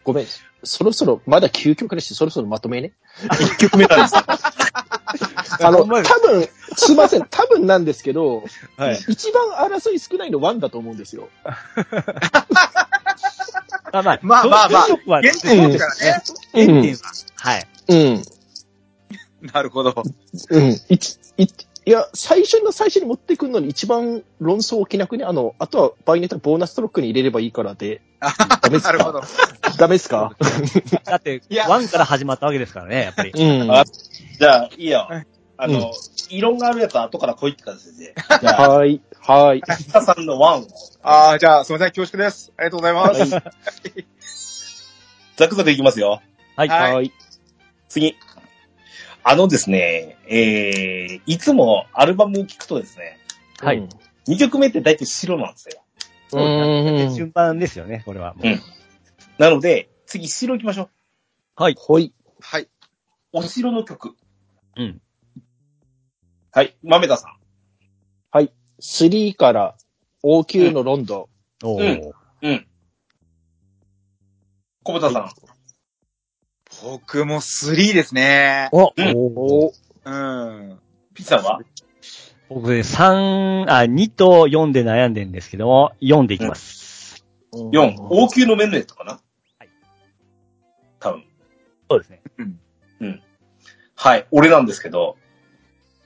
[0.05, 0.25] ごめん。
[0.63, 2.93] そろそろ、まだ9曲だし、そろそろまとめね。
[3.23, 4.23] 1曲目なんですよ。
[4.27, 8.43] あの、多分、すいません、多分なんですけど、
[8.77, 8.99] はい。
[9.09, 11.29] 一番争い少ないの1だと思うんですよ。
[13.95, 16.23] まあまあ、まあまあまあそういうとこは限定ですからね。
[16.53, 16.99] 原点は。
[17.35, 17.67] はい。
[17.89, 18.23] うん。
[19.53, 20.03] なるほど。
[20.49, 20.79] うん。
[20.89, 28.01] いち、い、いや、最初の最初に持ってくるのに一番論争起きなくね、あの、あとは場合によってはボーナストロックに入れればいいからで、
[28.61, 28.91] ダメっすか？
[28.93, 29.21] なるほど。
[29.77, 30.35] ダメっすか？
[31.05, 33.31] だって、いや1から始まったわけですからね、やっぱり。
[33.31, 33.71] うん。
[33.71, 35.07] あじゃあ、いいよ。
[35.57, 35.93] あうんの、
[36.29, 38.15] 異論があるやつは後から来いって感じで。
[38.41, 39.01] じゃあ、はーい。
[39.27, 39.61] はーい。
[39.63, 40.67] 北さんのワンを、
[41.01, 42.53] ああ、じゃあ、すみません、恐縮です。
[42.57, 43.31] ありがとうございます。
[45.35, 46.21] ザクザクいきますよ。
[46.55, 46.67] はい。
[46.69, 47.13] はいはーい。
[47.89, 48.15] 次。
[49.23, 53.17] あのですね、えー、いつもアルバムを聴くとですね、
[53.59, 53.89] はい。
[54.27, 55.81] 2曲目って大体白なんですよ。
[56.33, 57.01] うん。
[57.01, 57.15] うん。
[57.15, 58.35] 順番ですよね、これは。
[58.35, 58.61] もううん
[59.39, 60.89] なので、次白行きましょう。
[61.63, 61.75] はい。
[61.77, 62.13] ほい。
[62.39, 62.69] はい。
[63.33, 64.15] お城の曲。
[64.77, 65.01] うん。
[66.51, 66.77] はい。
[66.83, 67.45] 豆田さん。
[68.81, 69.75] 3から
[70.23, 71.29] 王宮のロンド
[71.63, 72.11] おー。
[72.41, 72.67] うん。
[74.83, 75.29] 小豚さん。
[76.83, 78.69] 僕も3ですね。
[78.71, 78.75] ン。
[78.75, 79.71] おうんお
[80.03, 80.79] うん。
[81.13, 81.61] ピッチさんは？
[82.49, 87.25] 僕ね、3、あ、2と4で悩んでるんですけども、4でいきます。
[87.53, 87.95] ?4。
[87.97, 89.13] 王宮のメンネットかな？
[89.13, 89.19] は
[89.65, 89.69] い。
[90.99, 91.23] 多分。
[91.89, 92.21] そうですね。
[93.95, 94.27] はい。
[94.29, 95.17] 俺なんですけど、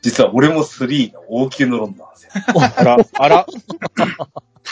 [0.02, 2.32] 実は俺も3の王宮のロンドンなんですよ。
[2.78, 3.46] あら、あら。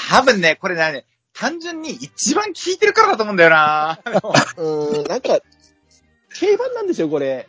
[0.10, 4.00] 多分ね、これね、単純に一番聴いてるからだと思うんだよな。
[4.58, 5.40] うん、なんか、
[6.40, 7.48] 定番なんですよ、これ。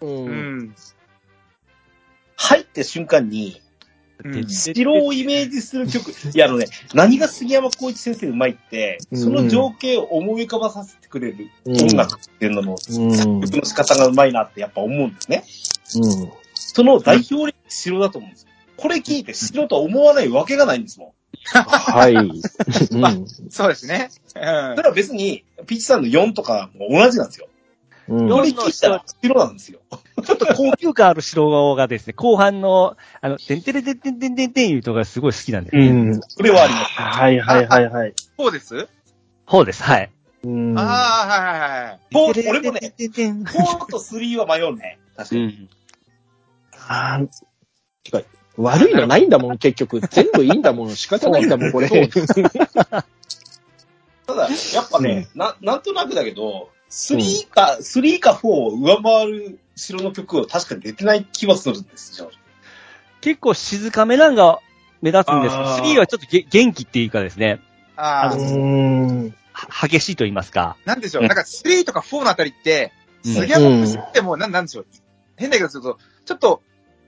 [0.00, 0.06] う。
[0.06, 0.76] うんん。
[2.36, 3.69] 入った瞬間に、うん
[4.48, 6.10] 城をイメージする曲。
[6.34, 13.40] いや、あのね、何が杉山浩一先生うまいって、その情景を思い浮かばさせてくれるうん音楽っていうのの、うん。
[13.40, 15.44] 曲の仕方がうまいなってやっぱ思うんですね。
[15.96, 16.32] うん。
[16.54, 18.48] その代表例城だと思うんですよ。
[18.76, 21.14] これ聞いて城とは思わないわけがないんですも
[21.52, 22.14] はい。
[22.14, 23.26] うん。
[23.50, 24.10] そうですね。
[24.34, 24.76] うんん。
[24.76, 27.48] それは別に、ピッチさんの4とかも同じなんですよ。
[28.10, 28.28] うん。
[28.28, 29.78] これ聞いたら城なんですよ。
[30.24, 35.86] ちょっと高級感ある城がですね、 後半の、あの、てんてれてんてんてんてんてんいうとこがすごい好きなんですね。
[35.86, 36.20] うん。
[36.26, 36.92] それはあります。
[36.94, 38.14] はいはいはいはい。
[38.36, 38.88] そうです？
[39.48, 40.10] そうです、はい。
[40.44, 40.76] うん。
[40.76, 42.00] ああ、はいはいはい。
[42.10, 44.98] フォー俺もね、てんてんてんてん4と3は迷うね。
[45.16, 45.42] 確かに。
[45.42, 45.68] うん。
[46.88, 47.28] あー
[48.02, 48.22] てか
[48.56, 50.00] 悪いのないんだもん、結局。
[50.00, 50.96] 全部いいんだもん。
[50.96, 51.88] 仕方ないんだもん、これ。
[51.88, 51.94] た
[54.34, 62.30] だ、やっぱね、な、なんとなくだけど、3か、3か4を上回る城の曲は確かに出てない気はするんですよ。
[63.20, 64.58] 結構静かめなんが
[65.00, 67.60] 目立つんですけど、あー3はちょっとげ元気っていうかですね、
[67.96, 68.36] ああ、
[69.86, 70.76] 激しいと言いますか。
[70.84, 71.22] なんでしょう？
[71.22, 73.00] なんか3とか4のあたりって、うん
[73.34, 74.86] 杉山節ってもう、なんなんでしょう？
[75.36, 76.62] 変だけど、ちょっと、ちょっと、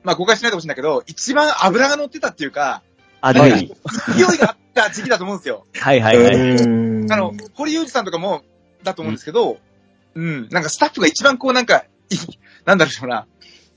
[0.05, 2.83] まあ誤解しないでほしいんだけど、一番油が乗ってたっていうか、
[3.23, 3.67] あ、でもはい。
[4.15, 5.65] 勢いがあった時期だと思うんですよ。
[5.81, 6.37] はいはいはい。
[6.37, 8.43] うんあの、堀裕二さんとかも、
[8.83, 9.59] だと思うんですけど、
[10.15, 12.17] うん、なんかスタッフが一番こうなんか、い
[12.65, 13.27] なんだろうな、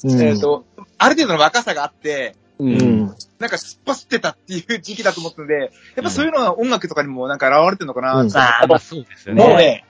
[0.04, 0.66] えっ、と、
[0.98, 2.78] ある程度の若さがあって、ううん。
[2.78, 3.16] ん。
[3.40, 5.68] なんか突っ走ってたっていう 時期だと思ったので、や
[6.02, 9.44] っぱそういうのは音楽とかにもなんか現れてるのかな、うんまあ、まあそうですよね。
[9.44, 9.86] もうね、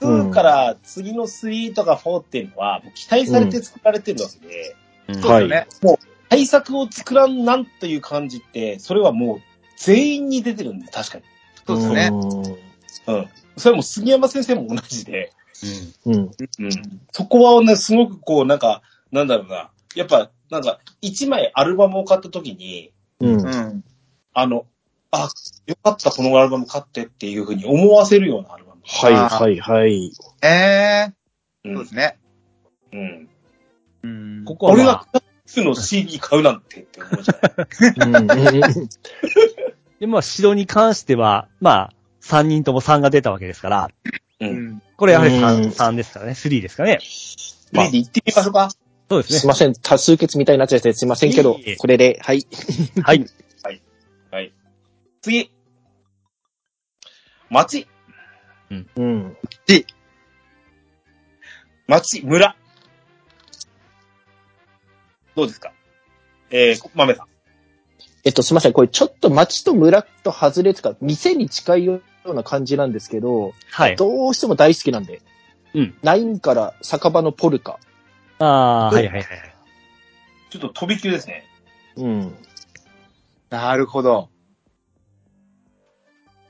[0.00, 4.76] うん2から次の3とか4っていうのは、もう期待されて作られてるわけで、
[5.08, 5.66] うんそうですよね。
[6.28, 9.40] 対策を作らんなんという感じって、それはもう
[9.76, 11.24] 全員に出てるんで、確かに。
[11.66, 12.10] そうですよね。
[13.06, 13.28] うん。
[13.56, 15.32] それはもう杉山先生も同じで、
[16.06, 16.14] うん。
[16.14, 16.30] うん。
[17.12, 19.70] そこはね、すごくこう、なんか、なんだろうな。
[19.94, 23.36] やっぱ、なんか、1枚アルバムを買った時に、うん。
[23.36, 23.48] ううん。
[23.48, 23.84] ん。
[24.34, 24.66] あの、
[25.10, 25.28] あ、
[25.66, 28.82] よかった、このアルバム買ってっていうふうに思わせるようなアルバム。
[28.84, 30.12] はいはいはい。
[30.42, 32.18] ええー、うんそうですね。
[32.92, 33.28] うん。
[34.02, 38.10] うんここは、俺がまあ、クの CD 買うなんてって思うじゃない。
[38.10, 38.26] うん。
[39.98, 41.92] で、まあ、城に関しては、まあ、
[42.22, 43.90] 3人とも3が出たわけですから、
[44.40, 44.46] う。
[44.46, 44.65] うんん。
[44.96, 46.98] これやはりうん 3, 3ですからね、3ですかね。
[47.72, 48.70] まあ、行ってみましょうか。
[49.08, 49.46] そうですねすい。
[49.46, 49.74] ません。
[49.74, 52.46] 多数決みたいになっちゃってすいませんけどいえいえ、これで、はい。
[53.02, 53.26] はい。
[54.30, 54.52] はい。
[55.22, 55.52] 次。
[57.50, 57.86] 町、
[58.70, 59.36] うん。
[61.86, 62.56] 町、村。
[65.36, 65.72] どうですか？
[66.50, 67.26] えー、豆さん。
[68.24, 68.72] えっと、すいません。
[68.72, 72.00] これちょっと町と村と外れつか、店に近いよ
[72.32, 73.96] うな感じなんですけど、はい。
[73.96, 75.20] どうしても大好きなんで。
[75.74, 75.94] うん。
[76.02, 77.78] 9から酒場のポルカ。
[78.38, 79.24] ああ、はいはいはい。
[80.50, 81.44] ちょっと飛び級ですね。
[81.96, 82.34] うん。
[83.50, 84.28] なるほど。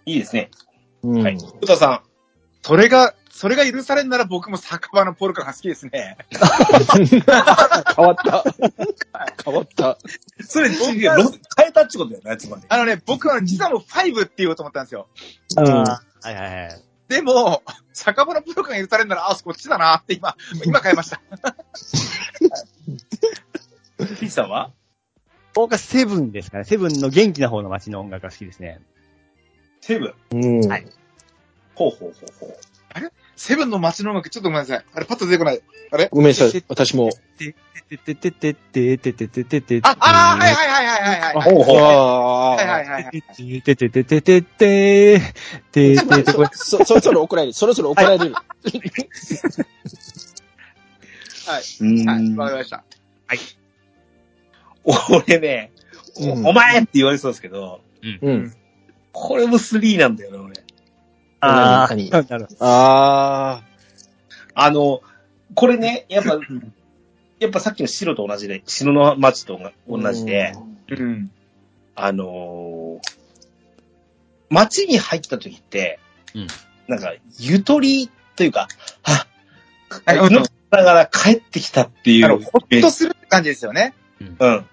[0.05, 0.51] いいですね。
[1.03, 1.23] うん。
[1.23, 1.37] はい。
[1.37, 2.03] ふたさ
[2.67, 6.17] それが、それが許されるなら僕も酒場のポルカが好きですね。
[6.35, 8.45] 変わった。
[9.45, 9.91] 変わった。
[9.91, 9.97] ん。
[10.45, 12.65] それ、僕がロ変えたってことだよね、つまり。
[12.69, 15.07] あのね、僕は実はもう5って言おうと思ったんですよ。
[15.59, 15.69] うん。
[15.69, 16.83] あーはいはいはい。
[17.07, 21.21] でも、酒場のポルカが許されるなら、あ、こっちだなって今、今変えました。
[23.99, 24.73] ピッチさんは？
[25.55, 26.65] 僕はセブンですかね。
[26.65, 28.81] セブンの元気な方の街の音楽が好きですね。
[29.83, 30.63] セブン？
[30.63, 30.69] うん。
[30.69, 30.87] はい
[31.77, 32.57] ほうほうほうほう。
[33.37, 34.85] セブンの街の音楽、ちょっとごめんなさい。
[34.95, 35.61] あれ、パッと出てこない。
[35.93, 36.09] あれ？
[36.11, 36.65] ごめんなさい。
[36.69, 37.11] 私も。
[37.39, 37.55] て
[37.89, 38.55] てててて
[38.97, 41.55] てててててあ、あーはいはいはいはいはいはい。
[41.55, 41.77] ほうほう。
[41.77, 41.81] あ
[42.57, 43.23] はいはいはいはい。
[43.23, 45.21] てててててててて
[45.71, 46.33] てて。
[46.55, 47.53] そ、そろそろ怒られる。
[47.53, 48.33] そろそろ怒られる。
[48.33, 48.43] はい。
[51.81, 52.85] うはい、んわかりました。
[55.11, 55.73] 俺ね、
[56.21, 57.83] おうんお前って言われそうですけど、
[58.23, 58.55] うん。
[59.13, 60.66] これも3なんだよね、俺。
[61.41, 62.47] ああ、何なるほど。
[62.61, 63.63] あ
[64.55, 65.03] あの、
[65.55, 66.39] これね、やっぱ、
[67.39, 69.73] やっぱさっきの白と同じで、白の町とあ。
[69.89, 70.55] 同じで、
[70.89, 71.31] うん。
[71.95, 73.17] あのー
[74.49, 75.99] 町に入った時って、
[76.35, 76.47] うん
[76.89, 78.69] なんか、ゆとりというか、
[79.03, 79.27] は
[80.05, 83.93] はいっ、命ながら帰ってきたっていうほっとするって感じですよね。
[84.21, 84.37] うん。
[84.39, 84.67] うん。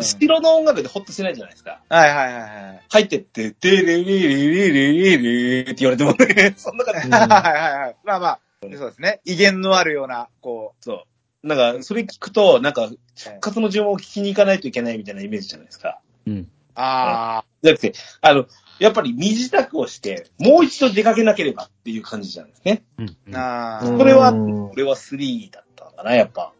[0.00, 1.80] 白の音楽でホッとしないじゃないですか。
[1.88, 2.82] はいはいはいはい。
[2.88, 7.08] 入ってって、でれれれれれれれって言われてもね、そんな感じ。
[7.08, 7.96] うんはいはいはい。
[8.04, 9.20] まあまあ、そうですね。
[9.24, 11.04] 威厳のあるような、こそ
[11.44, 11.46] う。
[11.46, 16.00] なんか、それ聞くと、なんか、復活の呪文を聞きに行かないといけないみたいなイメージじゃないですか。
[16.26, 16.38] うん。
[16.38, 18.46] う、あじゃなくて、あの、
[18.78, 22.82] やっぱり身支度をして、もう一度出かけなければっていう感じなんですね。
[22.98, 26.52] うんあ、あーあ、これはうん俺は3だったんだな、やっぱ。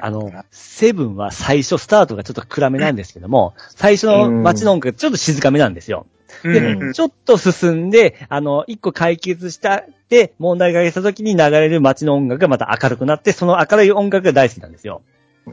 [0.00, 6.06] あの、セブンは最初スタートがちょっと暗めなんですけども、最初の街の音楽がちょっと静かめなんですよ。
[6.06, 15.02] うんで、うんちょっと進んで、あの、一個解決したで、問題が出た時に流れる街の音楽がまた明るくなって、その明るい音楽が大好きなんですよ。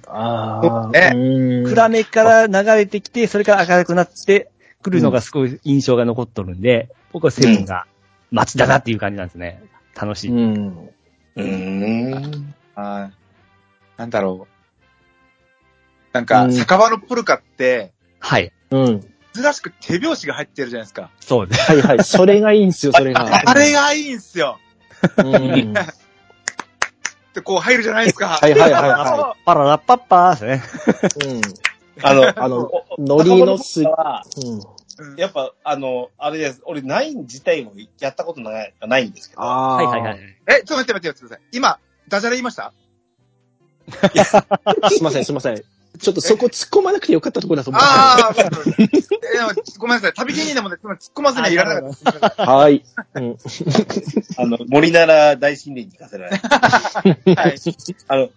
[0.07, 0.87] ああ。
[0.89, 7.85] ねうん暗めから流れてきて、それから明るくなってくるのがすごい印象が残っとるんで、僕はセブンが
[8.31, 9.61] 街だなっていう感じなんですね。
[9.95, 10.31] 楽しい。
[10.31, 10.89] うん。
[11.35, 12.53] うーん。
[12.75, 13.26] はい
[13.97, 16.13] なんだろう。
[16.13, 18.51] なんか、うん酒場のポルカって、はい。
[18.71, 19.13] うん。
[19.33, 21.11] 珍しく手拍子が入ってるじゃないですか。
[21.19, 21.71] そうです。
[21.71, 22.03] はいはい。
[22.03, 23.41] それがいいんすよ、 それが。
[23.45, 24.59] あれがいいんすよ。
[25.17, 25.73] うん。
[25.77, 25.85] はっ
[27.37, 28.39] てこう入るじゃないですか。
[28.43, 30.63] いはいはいは パララッパッパーですね。
[31.25, 31.35] い。
[31.35, 31.41] うん。
[32.01, 32.57] あの、あの
[32.89, 34.23] おノリのす仲間は
[34.99, 35.15] うん。
[35.17, 36.61] やっぱ、あの、あれです。
[36.65, 39.43] 俺、ナイン自体もやったことないないんですけど。
[39.43, 39.75] ああ。
[39.75, 40.19] はいはいはい。。
[40.47, 41.41] え、ちょっと待って待ってください。
[41.51, 42.73] 今、ダジャレ言いました？
[44.89, 45.63] すいません、すいません。
[45.99, 48.33] ちょっとそこ突っ込まなくてよかったところだと思っああ、
[49.79, 50.13] ごめんなさい。
[50.13, 52.29] 旅芸人でもね、突っ込まずにはいられなかった。
[52.29, 52.55] た。
[52.55, 52.83] はい。
[53.15, 53.37] うん。
[54.37, 57.35] あの、森なら大神殿に行かせられない。
[57.35, 57.59] はい。
[58.07, 58.29] あの、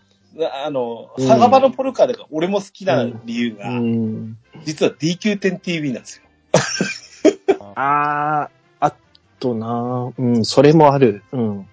[0.64, 4.38] あの、うん酒場のポルカでか俺も好きな理由が、うん。
[4.64, 6.24] 実は DQ10TV なんですよ。
[7.74, 8.50] ああ、あ
[9.40, 11.22] となうん、それもある。
[11.32, 11.58] うん。
[11.58, 11.66] うん。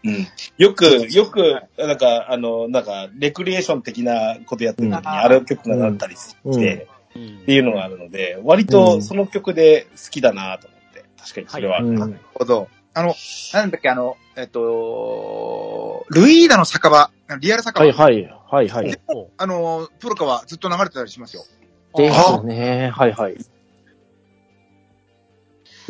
[0.57, 12.05] よく、よく、なんか、あの、なんか、レクリエーション的なことやってる時に、うんある曲がなったりして、うんっていうのがあるので、割とその曲で好きだなと思って、確かにそれはあるな。
[12.05, 12.67] るほど。
[12.93, 13.15] あの、
[13.53, 18.29] なんだっけ、あの、えっと、ルイーダの酒場、リアル酒場、はいはい。
[18.49, 18.99] はいはい。
[19.37, 21.43] あの、プロカはずっと流れてたりしますよ。
[21.95, 22.91] ですね。
[22.93, 23.33] はいはい。
[23.33, 23.37] う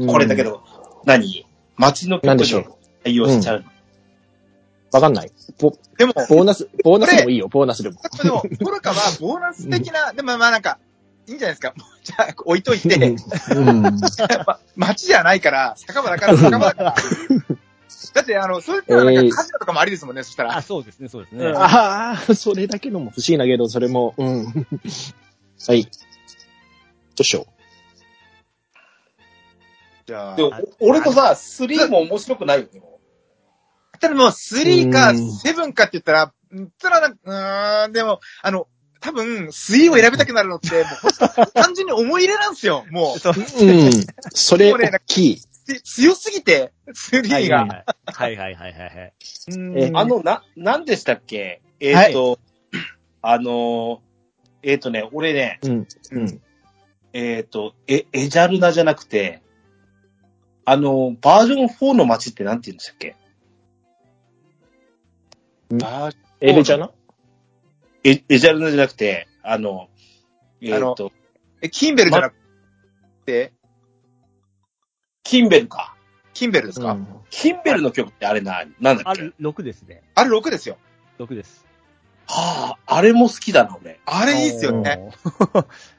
[0.06, 0.44] んこれだけ。
[0.44, 0.62] ど、
[1.06, 1.47] 何？
[1.78, 2.66] 街の曲になんでしょう？
[3.04, 3.66] 対応しちゃう。
[4.92, 5.32] わかんない。
[5.60, 8.00] ボでも、ボーナス、ボーナスでもいいよ、ボーナスでも。
[8.24, 10.80] でも、ポルカは ボーナス的な、でもまあなんか、
[11.28, 11.74] いいんじゃないですか？
[11.76, 12.96] もうじゃあ、置いといて、
[13.56, 14.00] うん。
[14.78, 16.96] 街じゃないから、酒場だから、酒場だから。
[18.14, 20.56] だって、あの、そういったらなんえーかカジノとかもありですもんね、そしたら。
[20.56, 21.46] あ、そうですね、そうですね。
[21.46, 24.46] うんああ、それだけのも欲しいなけど、それも、うん。
[25.68, 25.84] はい。
[25.84, 25.90] ど
[27.20, 27.46] うしよ
[30.08, 30.36] じゃあ。
[30.36, 32.80] で、お俺とさ、3も面白くないよね。
[32.80, 33.00] も
[34.00, 38.68] ただもう3かうん7かって言ったら、うんたらなんか、うーん、でも、あの、
[39.02, 43.20] 多分、3を選びたくなるのって、 もう単純に思い入れなんですよ、もう。
[43.20, 43.34] そう。
[43.36, 43.40] う
[43.90, 43.92] ん。
[44.34, 45.42] それ、大きい。
[45.68, 47.86] で強すぎて、3はいが。
[48.06, 49.14] はいはいはいはいはい。
[49.50, 51.62] うんえあの、な、なんでしたっけ？
[51.82, 52.40] えっ、と、
[53.22, 54.02] あの、
[54.64, 55.88] えっ、とね、俺ね、うん。
[56.12, 56.42] うん。
[57.12, 59.42] えっ、と、え、エジャルナじゃなくて、
[60.70, 63.16] あの、バージョン4の街ってなんて言うんでしたっけ？
[65.82, 66.10] あ
[66.42, 66.92] エレじゃな
[68.04, 69.88] え、エジャルナじゃなくて、あの、
[70.60, 71.14] えっ、と、
[71.62, 72.36] え、キンベルじゃなく
[73.26, 73.54] て、
[75.24, 75.96] キンベルか。
[76.34, 79.22] キンベルですか、うんキンベルの曲ってあれな、なんだっけ？
[79.22, 80.04] あれ、6ですね。
[80.16, 80.78] あれ6ですよ。
[81.20, 81.66] 6です。
[82.28, 84.02] はあ、あれも好きだな、俺。
[84.06, 85.12] あれいいっすよね。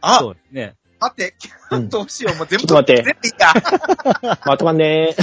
[0.02, 0.76] あそ、うね。
[1.00, 1.34] 待って、
[1.70, 2.66] うん どうしよう、もう全部。
[2.66, 4.38] ちょっと待って全部いいや。
[4.46, 5.14] まとまんね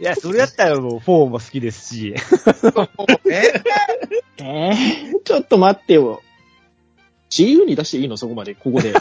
[0.00, 2.14] いや、それやったらもう4も好きですし。
[3.30, 3.62] え
[4.42, 6.22] えー、ちょっと待ってよ。
[7.36, 8.16] 自由に出していいの？
[8.16, 8.94] そこまで、ここで。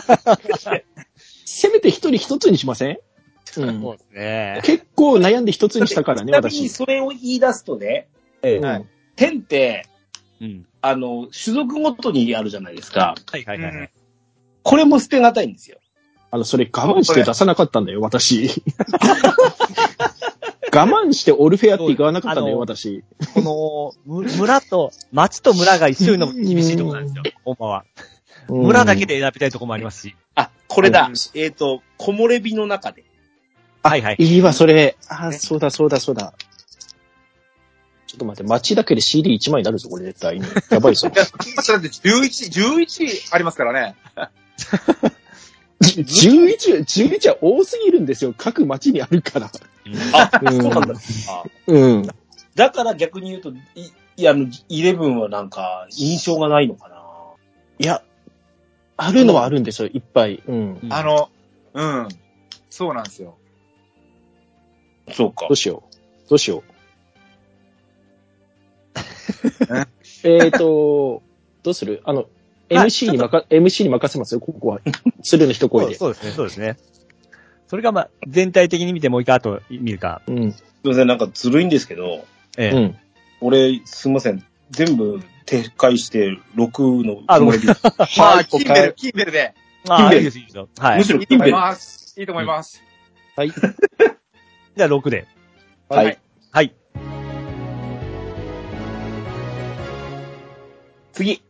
[1.45, 2.97] せめて一人一つにしません？
[3.57, 3.81] うん。
[3.81, 4.61] そうですね。
[4.63, 6.69] 結構悩んで一つにしたからね、私。
[6.69, 8.07] それを言い出すとね、
[8.43, 9.85] ええうんはい天って、
[10.41, 10.65] うん。
[10.81, 13.15] あの、種族ごとにあるじゃないですか。
[13.31, 13.91] はいはいはいはい。
[14.69, 15.79] これも捨てがたいんですよ。
[16.29, 18.49] あの、それ我慢して出さなかったんだよ、私。
[20.71, 23.03] 我慢してオルフェアって言わなかったんだよ、私。
[23.33, 27.83] この、む村と、町と村が一緒にのも厳しいところなんですよ、ほんまは。
[28.47, 30.15] 村だけで選びたいところもありますし。
[30.35, 31.15] あ、これだうん。
[31.33, 33.05] えっ、と、木漏れ日の中で。
[33.81, 34.17] はいはい。
[34.19, 34.97] いいわ、それ。
[35.07, 36.35] あ、そうだ、そうだ、そうだ。
[38.05, 40.45] ちょっと待って、街だけで CD1 枚になるぞ、これ絶対に。
[40.69, 41.17] やばいぞい。
[41.17, 43.95] や、だって11、11ありますからね。
[45.81, 48.33] 11、11は多すぎるんですよ。
[48.37, 49.51] 各街にあるから。
[50.13, 50.93] あ、うんそうなんだ。
[51.29, 52.07] あうん。
[52.55, 53.55] だから逆に言うと、い、
[54.17, 56.95] いや、あの、11はなんか、印象がないのかな。
[57.79, 58.03] いや、
[58.97, 60.43] あるのはあるんですよ、いっぱい。
[60.45, 60.79] うん。
[60.83, 61.29] うんあの、
[61.73, 62.07] うん。
[62.69, 63.37] そうなんですよ。
[65.13, 65.55] そうかどう。
[65.55, 65.83] しよ
[66.25, 66.29] う。
[66.29, 66.63] どうしよ
[70.23, 70.45] えう。
[70.45, 70.47] え？
[70.47, 71.23] っ と、
[71.63, 72.01] どうする？
[72.03, 72.25] あの、
[72.69, 74.81] MC にまか、MC に任せますよ、ここは。
[75.23, 75.95] 鶴の一声で。
[75.95, 76.77] そうですね、そうですね。
[77.67, 80.21] それがまあ、全体的に見てもう一回後見るか。
[80.27, 80.51] うん。
[80.51, 82.25] すいません、なんかずるいんですけど、
[82.57, 82.69] ええ。
[82.71, 82.97] うん。
[83.41, 84.43] 俺、すいません。
[84.71, 87.67] 全部撤回して、6のあ木漏れ日。
[87.67, 88.05] まあ、
[88.35, 89.53] はいキンベル、キンベルで。
[89.87, 90.69] ああ、キンベルいいです、いいですよ。
[90.77, 90.97] はい。
[90.97, 91.51] むじしろキンベル。
[91.51, 92.19] いいと思います。
[92.19, 92.83] いいと思います。
[93.35, 93.51] はい。
[94.83, 95.27] ゃあ6で。
[95.87, 96.05] はい。
[96.05, 96.19] はい
[96.51, 96.75] はい。
[101.13, 101.48] 次。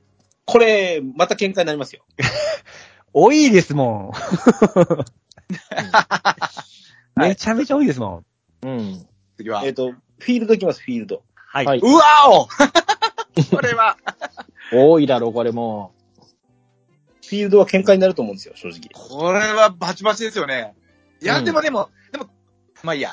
[0.52, 2.04] これ、また喧嘩になりますよ。
[3.14, 4.12] 多いですもん。
[4.12, 5.06] は
[7.28, 8.24] いめちゃめちゃ多いですも
[8.64, 8.68] ん。
[8.68, 9.08] うん。
[9.38, 9.64] 次は。
[9.66, 11.24] えっ、と、フィールドいきます、フィールド。
[11.36, 11.66] はい。
[11.66, 12.48] はいうわお
[13.56, 13.98] これは、
[14.72, 15.94] 多いだろう、これも
[17.28, 18.90] フィールドは喧嘩になると思うんですよ、正直。
[18.94, 20.76] これはバチバチですよね。
[21.22, 22.28] いや、うんでもでも、でも、
[22.84, 23.12] まあいいや。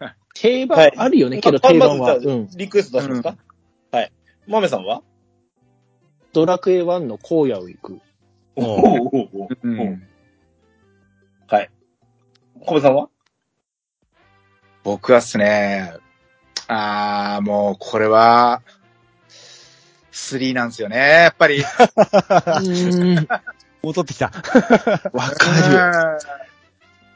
[0.00, 0.06] う。
[0.34, 2.14] 定番はいあるよね、けどま定番は。
[2.14, 2.48] まずじゃあうん。
[2.56, 3.36] リクエスト出しますか、
[3.92, 4.12] はい。
[4.46, 5.02] マメさんは？
[6.32, 8.00] ドラクエ1の荒野を行く。
[8.56, 10.02] おおおおうん
[11.48, 11.70] はい。
[12.64, 13.08] コメさんは？
[14.82, 15.94] 僕はっすね、
[16.66, 18.62] あー、もう、これは、
[20.12, 21.62] 3なんですよね、やっぱり。
[21.62, 21.64] う
[23.20, 23.28] ん。
[23.82, 24.26] 戻ってきた。
[25.12, 26.18] わうんか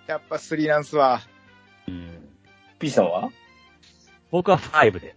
[0.06, 1.20] やっぱ3なんすわ。
[1.88, 2.28] うん。
[2.78, 3.30] ?P さんは？
[4.30, 5.16] 僕は5で。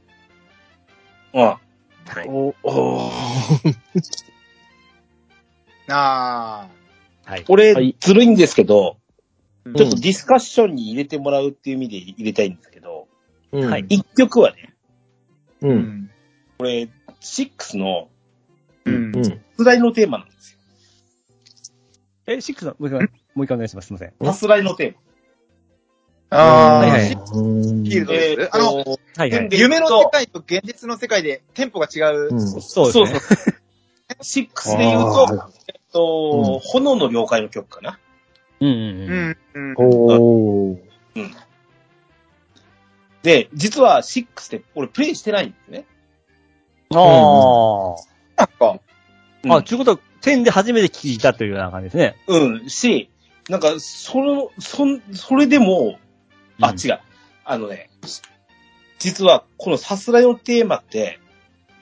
[1.34, 1.56] うん。
[2.10, 2.32] はいる。。
[2.32, 3.12] お、お
[5.90, 6.68] あ
[7.26, 7.46] はい。
[7.48, 9.76] 俺、はいずるいんですけど、ー。
[9.76, 13.08] ちょっとディスカッションに入れてもらうっていう意味で入れたいんですけど、
[13.52, 13.70] うん。
[13.70, 14.74] はい一曲はね、
[15.62, 15.68] う。
[15.68, 16.12] うんん。
[16.58, 16.90] これ、
[17.22, 18.10] 6の
[18.86, 19.24] うんうん。
[19.24, 20.60] スライのテーマなんですよ。
[22.28, 23.00] え、6の、もう一回、
[23.36, 23.88] もう一回お願いします。
[23.88, 24.14] すいません。
[24.24, 25.09] さすらいのテー
[26.32, 27.20] あー、はいはいうん
[27.84, 28.20] フィールドマ。
[28.20, 29.50] ですえーあの、とはいはい。
[29.50, 32.30] で夢の世界と現実の世界でテンポが違う。
[32.32, 33.20] うんそうですね。
[34.20, 38.00] 6で言うと、えっと、炎の了解の曲かな。
[38.60, 39.64] うんうんううん。
[39.72, 39.74] ん。
[39.74, 39.76] うん。
[39.78, 40.80] おー。
[43.24, 45.86] で、実は6って俺プレイしてないんですね。
[46.92, 46.96] あ
[48.38, 48.80] なんか、
[49.44, 49.58] うんあ。
[49.58, 52.16] あ、ということは、10で初めて聞いたというような感じですね。
[52.28, 53.10] うん、し、
[53.50, 56.00] なんか、その、そん、それでも、
[56.62, 57.00] あ、うん違う。
[57.46, 57.90] あのね、
[59.00, 61.20] 実は、このさすらいのテーマって、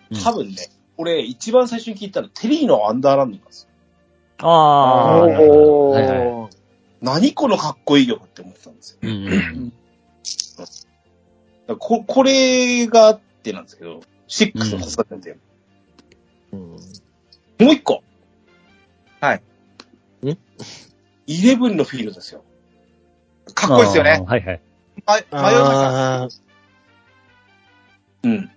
[0.10, 0.56] うん多分ね、
[0.96, 3.70] 俺一番最初に聞いたのテリーのアンダーランドなんですよ。
[4.40, 5.22] ああ。
[5.22, 6.56] はいはいはい。
[7.02, 9.00] 何このかっこいい曲って思ってたんですよ。
[9.02, 9.74] うん
[11.80, 15.38] ここれがあってなんですけど、6のさせて、
[16.54, 16.78] うんも
[17.60, 18.04] う一個。
[19.20, 19.44] はい。
[20.26, 20.30] ん
[21.28, 22.44] イレブンのフィールドですよ。
[23.54, 24.24] かっこいいですよね。
[24.26, 24.62] はいはい。
[25.06, 26.24] ま迷いました。
[26.24, 26.30] あ
[28.24, 28.52] うん。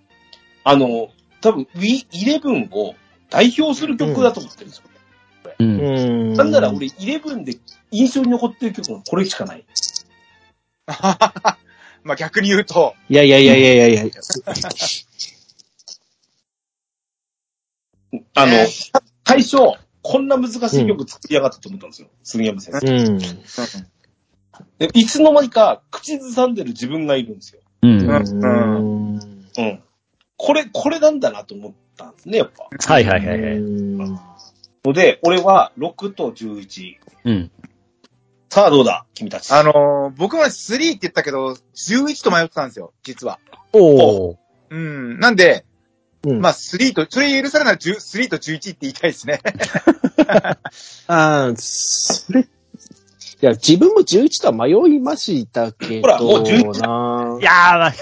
[0.64, 1.11] あの、
[1.41, 2.95] 多分、ウィ、イレブンを
[3.28, 4.84] 代表する曲だと思ってるんですよ。
[5.59, 5.64] う。
[5.64, 6.34] んん。
[6.34, 7.59] なんなら俺、イレブンで
[7.91, 9.64] 印象に残ってる曲はこれしかない。
[12.03, 14.05] まあ逆に言うと、いやいやいやいやいやいや。
[18.34, 18.68] あの、ね
[19.26, 19.59] 最初、
[20.03, 22.09] こんな難しい曲作りやがったと思ったんですよ。
[22.24, 22.86] 杉山先生。
[22.88, 23.20] うん。
[24.78, 27.61] でいつの間にか、口ずさんでる自分がいるんですよ。
[27.82, 27.98] うん。
[27.98, 29.14] んうん。
[29.16, 29.82] うん。
[30.36, 32.92] これ、これなんだなと思ったんですね、やっぱ。
[32.92, 33.61] はいはいはいはい。
[34.84, 36.96] ので、俺は6と11。
[37.24, 37.51] うん。
[38.48, 39.53] さあどうだ君たち。
[39.53, 43.38] あのー僕は3って言ったけど、11と迷ってたんですよ、実は。
[43.72, 44.36] おー。
[44.70, 45.20] うん。
[45.20, 45.64] なんで、
[46.24, 49.40] うんまあ3と、それ許されるなら10 3と11って言いたいですね。
[51.07, 52.48] ああ、それ、
[53.43, 57.93] いや、自分も11とは迷いましたけど、ほらもう11ないやー、まあ、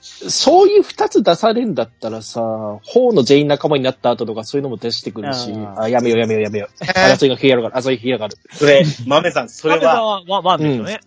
[0.00, 2.40] そういう二つ出されるんだったらさ、
[2.82, 6.84] 法の全員仲間になった後とかそういうのも出してくるし、あやめようやめようやめよう。
[6.84, 8.36] えー争いが広がる、争いが広がる。
[8.52, 11.00] それ、豆さん、それは、 one、one one ですよね。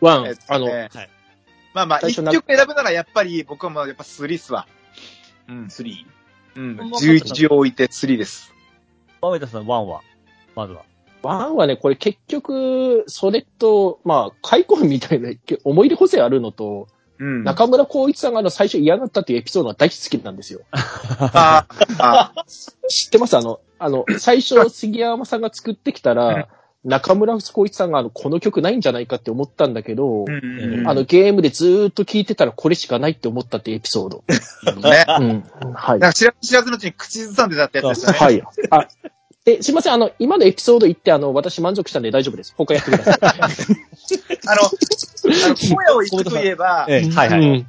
[0.00, 1.10] one えっ、あの、えーはい
[1.74, 4.66] まあまあ、一曲選ぶならやっぱり僕はもうやっぱ3っすわ。
[5.48, 5.64] うん。
[5.66, 6.04] 3。
[6.56, 6.64] うん。
[6.64, 8.52] うん11を置いて3です。
[9.20, 10.02] マメタさん、 one は。
[10.54, 10.84] まずは。
[11.24, 15.30] one はね、これ結局、それと、まあ、開口みたいな
[15.64, 17.44] 思い出補正あるのと、うん。
[17.44, 20.60] 中村光一さんがあの最初嫌がったっていうエピソードが大好きなんですよ。
[22.88, 23.36] 知ってます？
[23.36, 26.48] あの、あの、最初杉山さんが作ってきたら、
[26.84, 30.26] 中村光一さんがあの、この曲ないんじゃないかって思ったんだけど、ー。
[30.26, 34.24] うんうんあの、ゲームでずーっと聴いてたらこれしかないって思ったっていうエピソード。
[34.76, 34.82] うん。
[34.82, 35.06] ね。
[35.08, 35.72] うん。
[35.72, 36.10] はいなん。
[36.10, 38.18] か知ら知らずのうちに口ずさんでたってやつですよね。
[38.18, 38.42] はい。
[38.70, 38.88] あ、
[39.46, 42.54] え、すいません、あの、今のエピソード言って、あの、私満足したんで大丈夫です。
[42.56, 43.18] 他やってください。
[43.28, 44.62] あの、
[45.44, 47.40] あの、声を言くといえば、ええ、はいはい。
[47.40, 47.66] うん。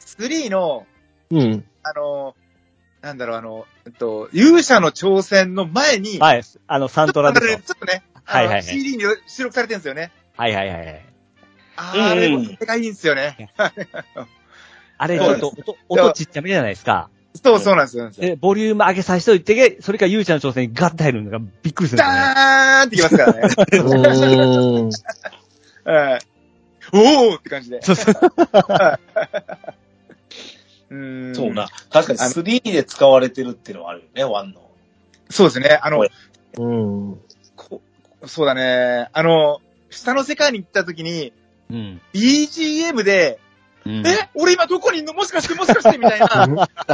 [0.00, 0.86] 3の、
[1.30, 1.64] うん。
[1.82, 2.34] あの、
[3.02, 6.42] なんだろう、あの、えっと、勇者の挑戦の前に、はい。
[6.66, 10.10] あの、サントラでちょっとねちょっとね、あのはいはいはい CD に収録されてるんですよね。
[10.36, 11.04] はいはいはいはい。
[11.76, 13.50] あーあれ、うんがいいんですよね。
[14.98, 17.10] あれ、ちそうですょっと音、音ちっちゃめじゃないですか。
[17.34, 18.10] そう、そうなんですよ。
[18.10, 22.08] で、ボリューム上げさせといて、それからゆうちゃんの挑戦にガッと入るのがびっくりするね。
[22.08, 23.40] ダーンってきますからね。
[23.72, 24.90] うーん。
[25.84, 26.20] はい
[26.92, 27.80] おーって感じで。
[27.82, 28.14] そうそう。
[30.90, 31.68] うーんそうな。。
[31.90, 34.60] 確かに3で使われてるっていうのはあるよね、1の。
[35.30, 35.78] そうですね。
[35.82, 36.06] あの、
[36.58, 37.18] うん。
[37.56, 37.80] こ
[38.26, 39.08] そうだね。
[39.12, 39.60] あの、
[39.90, 41.32] 下の世界に行った時に、
[41.70, 42.00] うん。
[42.12, 43.38] BGM で、
[43.84, 45.12] うんえ俺今どこにいんの？
[45.14, 46.26] もしかしてもしかしてみたいな。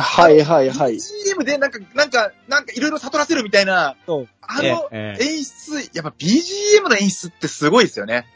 [0.00, 0.94] はいはいはい。
[0.94, 8.26] BGM でなんか、なんか、なんかいろいろ悟らせるみたいな、そうあのええ演出、やっぱ BGM の演出ってすごいですよね。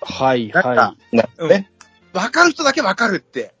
[0.00, 1.70] はいなんかはなうんね。
[2.12, 3.54] わかる人だけわかるって。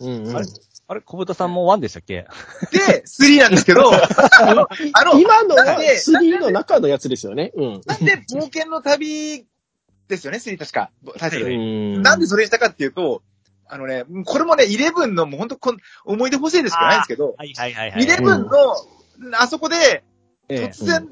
[0.00, 0.04] い。
[0.06, 0.46] うんうんあれ？
[0.88, 2.26] あれ、小豚さんもワンでしたっけ？
[2.72, 7.52] で、3なんですけど、 あの、あの今のはなんで3の中のやつですよね。
[7.54, 7.80] うん。
[7.86, 9.46] なんで冒険の旅
[10.08, 10.90] ですよね、3確か。
[11.18, 11.54] タイトルで。
[11.54, 13.22] うんなんでそれにしたかっていうと、
[13.72, 18.04] あのね、これもね、11のもう本当こん思い出補正でしかないんですけど、はいはいはいはい。
[18.04, 18.76] 11の、
[19.40, 20.04] あそこで、
[20.50, 21.08] ええ突然、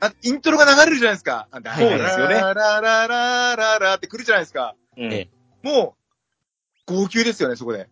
[0.00, 1.48] あイントロが流れるじゃないですか。
[1.52, 1.70] そうで
[2.08, 4.74] すよねララララララって来るじゃないですか。
[4.96, 5.28] うんえ
[5.62, 5.96] も
[6.88, 7.90] う、号泣ですよね、そこで。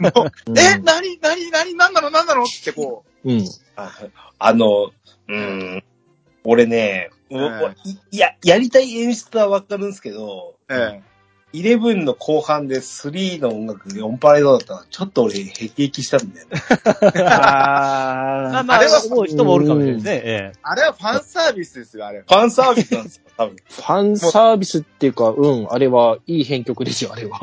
[0.00, 3.44] もう、うんえ、なに、なに、なに、なんなの、なんなのってこうん。
[3.76, 3.92] あ
[4.40, 4.90] あの、
[5.28, 5.84] うん、
[6.42, 7.10] 俺ね、
[8.10, 11.02] いや、やりたい演出はわかるんですけど、う、え
[11.52, 16.62] 11の後半で3の音楽がオンパレードだったら、ちょっと俺、へきへきしたんだよね。
[17.26, 20.22] あまあまあ、あれは思う人もおるかもしれないですね。
[20.24, 20.58] ええ。
[20.62, 22.20] あれはファンサービスですよ、あれ。
[22.20, 23.56] ファンサービスなんですよ、多分。
[23.68, 27.40] ファンサービスっていうか、うん、あれはいい編曲ですよ、あれは。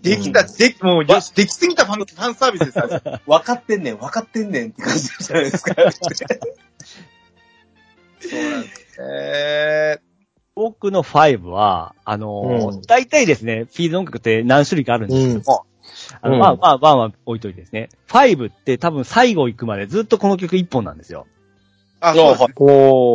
[0.00, 3.20] できた、でき、もう、よし、できすぎたファン、ファンサービスです、あれ。
[3.26, 5.74] 分かってんねん、分かってんねんって感じじゃないですか。
[8.20, 9.00] そうなんです。
[9.02, 10.00] え
[10.60, 15.64] 僕の5は、あのーうん大体ですね、フィールド音楽って何種類かあるんですけども、
[16.20, 17.88] あの、うんまあまあ、ワンは置いといてですね。
[18.08, 21.26] 5って多分最後行くまでずっとこの曲一本なんですよ。
[22.02, 22.46] ー、あ、そ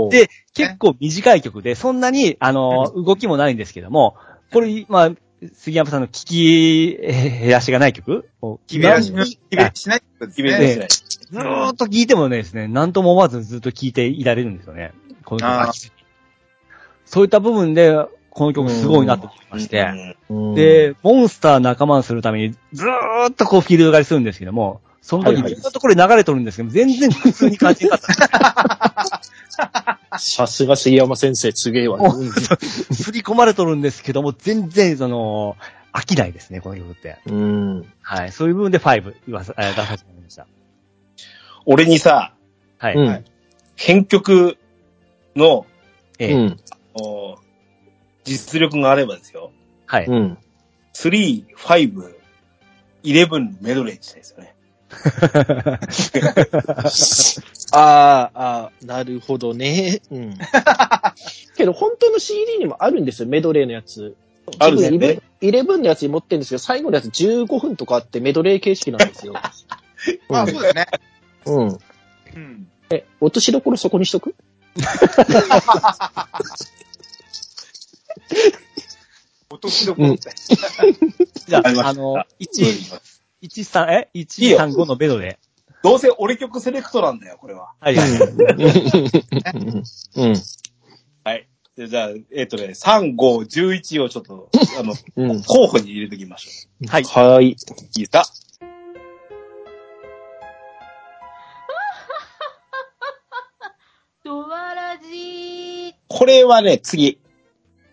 [0.09, 0.25] うで。
[0.25, 4.15] で結構短い曲で、そんなに、あのー動きもないんですけども、
[4.51, 5.11] これ、まあ、
[5.53, 8.27] 杉山さんの聞き減らしがない曲？
[8.41, 10.49] を決めらし、なん決めしないってことですね。
[10.49, 10.87] 決めてない。
[10.87, 14.93] ずーっと聞いてもねですね、なんとも思わずずっと聞いていられるんですよね。
[15.25, 15.73] この曲
[17.06, 17.95] そういった部分で、
[18.30, 20.16] この曲すごいなと思いまして、
[20.56, 29.22] で、モンスター仲間にするために、ずーっとこうフィールド狩りするんですけども、その時ずっとこれ流れとるんですけど、全然普通に感じなかった。
[30.20, 31.99] さすが杉山先生、すげえわ。
[32.12, 35.56] すり込まれとるんですけども、全然その、
[35.93, 37.20] 飽きないですね、この曲って。
[37.28, 37.86] うん。
[38.01, 38.32] はい。
[38.32, 40.47] そういう部分で5言わさ、えー出させてもらいました。
[41.66, 42.34] 俺にさ、
[42.80, 42.95] はい。
[42.95, 43.26] うん。
[43.76, 44.58] 編曲
[45.36, 45.66] の
[46.20, 46.60] えーうん。
[46.95, 47.37] お
[48.23, 49.51] 実力があればですよ。
[49.85, 50.05] はい。
[50.05, 50.37] うん。
[50.93, 52.13] 3、5、
[53.03, 54.55] 11メドレーにしたいですよね。
[57.73, 60.01] ああ、ああ、なるほどね。
[60.09, 60.37] うん。
[61.57, 64.15] けど、本当の CD にもあるんですよ、メドレーのやつ。
[64.59, 64.97] あるんですね
[65.41, 69.33] 自分11のやつに持ってるんですけど、最後のやつ15分とかあってメドレー形式なんですよ。
[70.29, 70.85] ま あ、そうだよね。
[71.45, 71.67] うん。
[72.35, 72.67] うん。
[72.91, 74.35] え、落としどころそこにしとく？
[79.49, 80.16] 落としどころ。
[81.47, 82.99] じゃああ、あの、1、
[83.41, 84.09] 1、3、え？
[84.13, 85.38] いい ?1、よ3、5のメドレ
[85.84, 87.74] どうせ俺曲セレクトなんだよ、これは。
[87.82, 87.86] ー。
[87.86, 88.11] はいはい。
[90.16, 90.36] うん。
[91.24, 91.47] はい。
[91.78, 93.45] でじゃあ、えっ、とね、3、5、
[93.76, 94.49] 11をちょっと、
[94.80, 95.43] あの、うん。
[95.43, 96.51] 候補に入れておきましょ
[96.89, 97.03] はい。
[97.03, 97.45] はい。
[97.45, 97.49] う。
[97.99, 98.26] いいか？
[104.24, 105.93] ドワラジー。
[106.07, 107.20] これはね、次、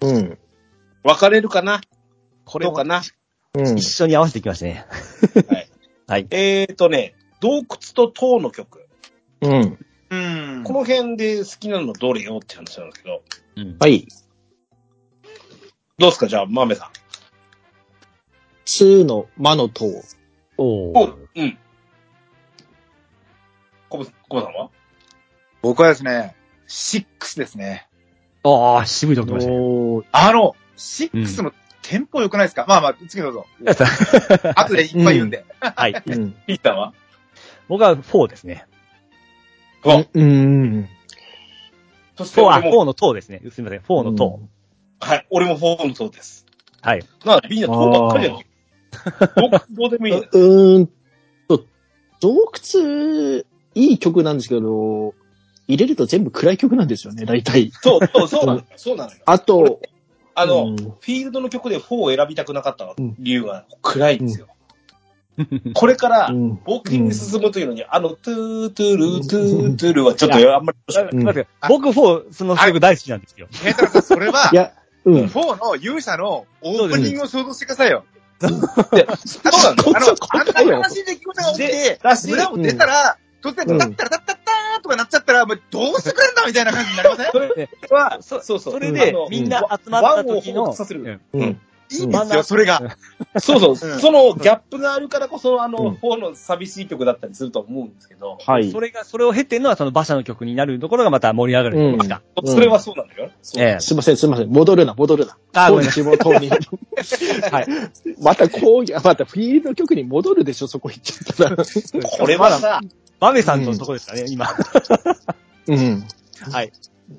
[0.03, 0.39] うん。
[1.05, 1.81] 分かれるかな？
[2.45, 3.03] これかな？
[3.55, 3.83] うん一。
[3.83, 4.87] 緒に合わせていきましたね。
[5.49, 5.69] はい。
[6.09, 6.27] はい。
[6.31, 8.87] えっ、とね、洞窟と塔の曲。
[9.41, 9.79] うん。
[10.11, 10.17] う
[10.61, 10.65] ん。
[10.65, 13.23] この辺で好きなのどれよって話なんですけど、
[13.57, 13.77] うん。
[13.79, 14.07] はい。
[15.99, 16.27] どうですか？
[16.27, 16.91] じゃあ、豆さん。
[18.67, 19.87] 2の魔の塔。
[20.59, 21.59] おおうん。
[23.89, 24.71] コブ、コブさんは？
[25.63, 26.35] 僕はですね、
[26.69, 27.89] 6ですね。
[28.45, 29.57] ああ、渋いとこ来ましたね。
[30.13, 33.47] あの、6のテンポ良くないですか、まあまあ、次どうぞ。
[34.57, 35.45] 後でいっぱい言うんで。
[35.61, 36.03] はい。
[36.07, 36.33] うん。
[36.47, 36.93] ピーターは？
[37.69, 38.67] 僕は4ですね。
[39.85, 40.89] あうん。
[42.17, 43.41] そして4、あ、俺も、4の塔ですね。
[43.51, 43.81] すみません。
[43.81, 44.41] 4の塔。
[45.01, 46.47] はい、俺も4の塔です。
[46.81, 47.05] はい。
[47.25, 48.43] なあ、みんな塔ばっかりだよ。
[49.37, 50.19] どうどうでもいい。
[50.19, 50.87] うーん
[51.49, 51.65] と、
[52.21, 55.15] 洞窟、いい曲なんですけど、
[55.69, 57.71] 入れると全部暗い曲なんですよね、大体。
[57.71, 58.65] そう、そう、そうなのよ。
[58.77, 59.19] そうなのよ。
[59.25, 59.81] あと、
[60.35, 64.47] あの、うんフィールドの曲で4を選びたくなかったうん理由が暗いんですよ。
[65.75, 70.79] これからう、ん冒険に進むというのに、あの、トゥートゥルートゥートゥルーはちょっとあんまり。
[71.13, 73.49] うん待って僕4、その曲大好きなんですよ。
[74.03, 74.73] それはいや、
[75.05, 75.15] うん。
[75.25, 78.05] 4の勇者のオープニングを想像してくださいよ。
[78.41, 79.93] でそうなんだよ。
[79.97, 82.01] あの、あんなに悲しい出来事が起きて、
[82.31, 87.31] 村を出たら、突然、うんタッタラタッタッターとかなっちゃったら、もうどうしてくれんだみたいな感じになりません？
[87.33, 88.75] それは、そそうそう。
[88.75, 91.61] それでみんな集まった時の、うんうん。
[91.91, 92.81] いいんですよ、それが。
[93.39, 93.91] そうそう。
[93.91, 98.81] うんそのギャップがあるからこそ、あうんの、4の寂しい曲だったりすると思うんですけど、はいそ。
[98.81, 102.23] れが、それを経てるのはその馬車の曲になるところがまた盛り上がるところですか？
[102.43, 103.31] うんそれはそうなんだよ。
[103.59, 104.49] ええすいません、すいません。
[104.49, 105.37] 戻るな、戻るな。
[105.53, 105.93] あごめんな。
[105.93, 107.67] はい。
[108.23, 111.57] またこう、またフィールド曲に戻るでしょ、そこ行っちゃったら。
[112.19, 112.81] これはさ、
[113.23, 114.49] バメさんのところですかね、今。
[115.69, 116.05] うん。
[116.51, 116.73] はい。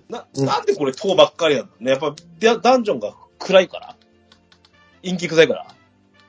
[0.09, 1.91] な、うんなんでこれ塔ばっかりなんだろうね。
[1.91, 3.95] やっぱ、ダダンジョンが暗いから
[5.01, 5.65] 陰気臭いから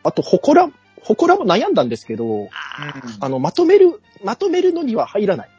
[0.04, 0.70] あと、ほこら、
[1.02, 2.50] ほこらも悩んだんですけど、
[3.18, 5.50] あの、まとめる、まとめるのには入らない。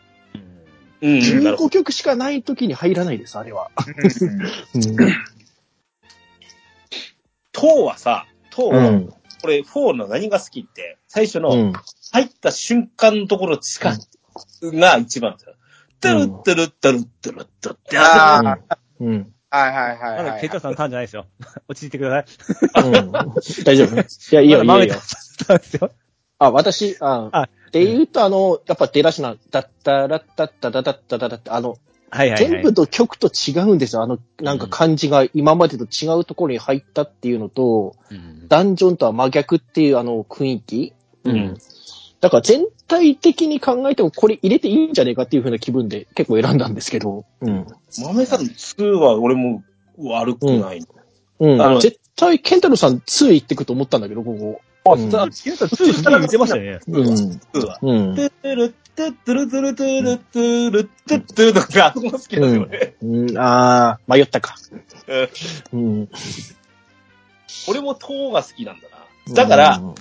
[1.01, 3.69] うん、なるほ15曲しかない時に入らないです、あれは。
[4.75, 4.79] う。
[7.51, 9.13] 塔はさ、塔は、うん。
[9.41, 11.73] これ4の何が好きって、最初のうん。
[12.11, 13.93] 入った瞬間のところしか、
[14.63, 15.55] が一番ですよ。
[16.01, 18.59] トゥルットゥルットゥルットゥルットゥってああ、
[18.99, 19.31] うん。
[19.49, 20.41] はいはいはいまだはい。
[20.41, 21.25] ケンタさんのターンじゃないですよ。
[21.67, 22.83] 落ち着いてください。
[22.83, 23.11] うん。
[23.63, 25.91] 大丈夫いや、いいよ、いいよいいよですよ。
[26.37, 31.77] あ、私、あ、あって言うと、あの、やっぱ出だしな、だったらったっただだっただだって、あの、
[32.09, 32.51] はいはいはい。
[32.51, 34.03] 全部と曲と違うんですよ。
[34.03, 40.93] あの、なんか漢字が今までと違うところに入ったっていうのと、うんダンジョンとは真逆っていうあの雰囲気。
[41.23, 41.57] うん。
[42.25, 47.23] だから全体的に考えてもこれ入れていいんじゃねえかっていう風な気分で結構選んだんですけど。
[47.41, 47.67] うん。
[48.01, 49.63] 豆さんの2は俺も
[49.95, 50.83] 悪くない。
[51.39, 51.61] うん。
[51.61, 54.61] あの絶対、ケンタロウさん2行ってくと思ったんだけど、ここ。
[54.91, 56.79] あ、うんさ、ケンタさん2好き言ってましたよね。
[56.87, 57.05] うん。
[57.05, 57.77] 2は。
[57.83, 58.15] うん。
[58.15, 62.95] トゥルットゥトゥルトゥルトゥルトゥルトゥトゥとか、あそこ好きなんですよね。
[63.03, 64.55] うん、あー、迷ったか。
[65.73, 66.09] うんうん。
[67.67, 69.35] 俺も塔が好きなんだな。
[69.35, 69.95] だから、うん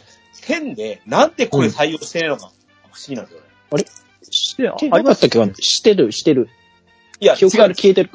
[0.47, 2.53] 10で、なんでこれ採用してないのか、
[2.93, 3.85] 不思議なんですよね。
[4.31, 5.63] してなかったっけ？
[5.63, 6.49] してる、してる。
[7.21, 8.11] いや、記憶から違う消えてる。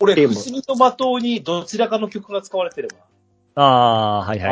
[0.00, 2.96] 俺、不思議の的にどちらかの曲が使われてれば。
[3.60, 4.46] ああー、はいは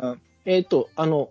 [0.00, 0.18] いはい。
[0.46, 1.30] えっ、と、あの、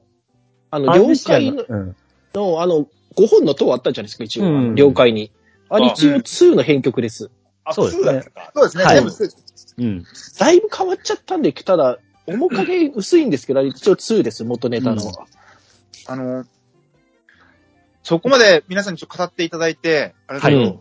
[0.70, 1.96] あの、了解の、うん。
[2.34, 4.46] のあの、5本の塔あったじゃないですか、一応。
[4.46, 5.32] うん了解に。
[5.70, 7.32] あれあ一応2の編曲です。
[7.64, 8.24] あ、そうですね2。
[8.54, 10.04] そうですね、はい全部そうですうん。
[10.40, 11.98] だいぶ変わっちゃったんで、ただ、
[12.38, 15.04] 面影薄いんですけど、一応2です、元ネタの。
[15.04, 15.12] うん
[16.08, 16.46] あの、
[18.04, 20.80] そこまで皆さんにちょっと語っていただいて、あれだけど、はい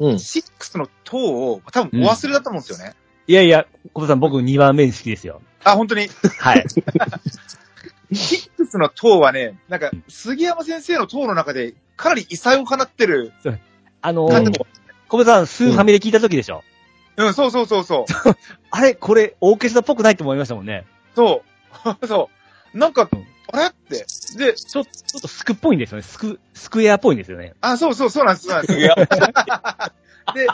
[0.00, 0.08] うん。
[0.10, 0.14] うん。
[0.16, 2.94] 6の塔を多分お忘れだと思うんですよね。
[3.26, 5.42] いやいや、小田さん僕2番目に好きですよ。
[5.64, 6.08] あ、本当に？
[6.38, 6.64] はい。
[8.12, 13.32] 6の塔はね、なんか、杉山先生の塔の中で、かなり異彩を放ってる。
[14.00, 14.66] あのうんー、
[15.08, 16.64] 小田さん、スーファミで聞いた時でしょ？
[17.16, 18.12] うん、そうそうそうそう。
[18.70, 20.86] あれ、これ、オーケストラっぽくないって思いましたもんね。
[21.14, 21.42] そ
[22.02, 22.06] う。
[22.06, 22.30] そ
[22.74, 22.78] う。
[22.78, 24.06] なんかうん、あれって。
[24.38, 26.02] で、ちょ、ちょっとスクっぽいんですよね。
[26.02, 27.54] スク、スクエアっぽいんですよね。
[27.60, 28.48] あ、そうそう、そうなんです。
[28.48, 28.78] そうなんです
[30.34, 30.46] で、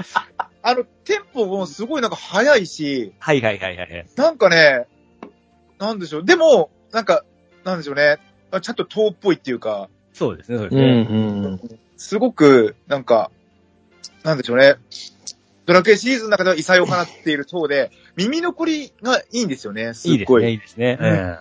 [0.63, 4.07] あの、テンポもすごいなんか速いし、はいはいはいはいはい。
[4.17, 4.87] なんかね、
[5.79, 6.25] なんでしょう。
[6.25, 7.25] でも、なんか、
[7.65, 8.19] なんでしょうね。
[8.63, 10.83] ちゃんと塔っぽいっていうか、そうですね、そうですうん。
[10.83, 11.07] ね。
[11.09, 11.81] うん。
[11.97, 13.31] すごく、なんか、
[14.25, 14.77] なんでしょうね。
[15.69, 19.93] ドラクエシリーズの中では異彩を放っている塔で、耳残りがいいんですよね。
[19.93, 20.53] すっごい。
[20.53, 21.39] いいですね、いいですね。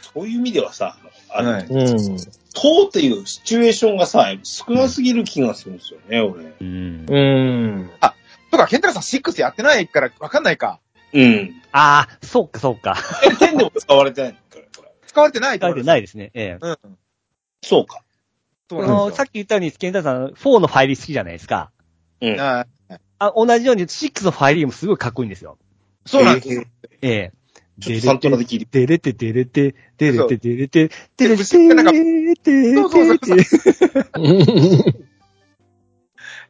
[0.00, 0.96] そういう意味ではさ、
[1.28, 2.16] あの、はいうん。
[2.54, 6.44] 塔っていうシチュエーションがさ、少なすぎる気がするんですよね、俺。
[6.60, 7.06] うん。
[7.10, 7.20] う
[7.80, 7.90] ん。
[8.52, 10.78] とか、ケンタラさん6やってないからわかんないか。
[11.12, 11.50] うん。
[11.72, 12.96] ああ、そうかそうか。
[13.24, 14.68] え、10でも使われてないのこれ。
[14.76, 15.84] これ使われてないと書い思います。
[15.84, 16.30] てないですね。
[16.32, 16.58] ええ。
[16.60, 16.78] うん。
[17.60, 18.04] そうか。
[18.70, 21.72] さっき言ったように、ケンタさん、4のファイリー好きじゃないですか。
[22.20, 22.36] うん。
[22.40, 22.73] はい
[23.26, 25.58] あ、同じように6のファイリーもすごいかっこいいんですよ。
[26.06, 26.64] そうなんですよ。
[27.02, 27.32] ええ。
[27.80, 28.80] ちょっとサントラで聞いて。
[28.80, 31.98] デレテデレテ、デレテデレテ、デレテ後ろからなんかデ
[32.52, 33.42] レそうそうそうテテ。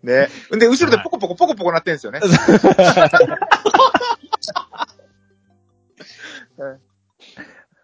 [0.03, 0.29] ね。
[0.51, 2.20] で、後ろでポコポコポコポコなってんですよね。
[2.22, 2.27] い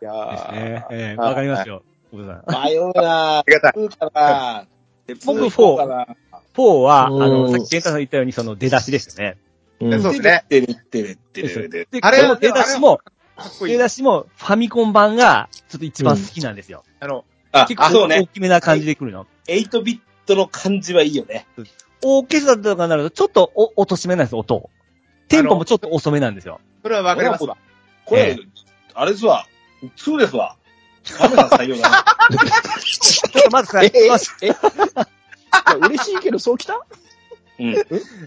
[0.04, 0.86] やーね。
[0.90, 1.82] ええ、わかりますよ。
[2.12, 2.42] 迷うな
[3.38, 3.72] ありがたい。
[3.72, 4.66] 2かな
[5.24, 5.50] 僕2
[6.54, 9.38] かな4は、あうんの、さっきケンタさん言ったように、その出だしですよね。
[9.80, 10.44] うんそうですね。
[10.48, 11.88] てれってれってれで。
[11.90, 13.00] で、あれ出だしも、
[13.62, 13.78] 出。
[13.78, 16.84] だしも、ファミコン版が、ちょっと一番好きなんですよ。
[17.00, 18.26] あの、あ、結構大。
[18.26, 19.26] きめな感じで来るの。
[19.48, 21.46] 8ビットの感じはいいよね。
[22.02, 24.70] オーケストラとかになると、ちょっとお落としめなんです、音を。
[25.28, 26.60] テンポもちょっと遅めなんですよ。
[26.82, 27.56] それはわかりますわ。
[28.04, 28.38] これ、え
[28.94, 29.46] あれですわ。
[29.82, 30.56] 2ですわ。
[31.16, 32.04] カメラ採用だな。
[32.84, 34.50] ちょっとまずさ、え、え、まえ、い
[35.52, 36.84] や嬉しいけど、そうきた？
[37.58, 37.74] うん。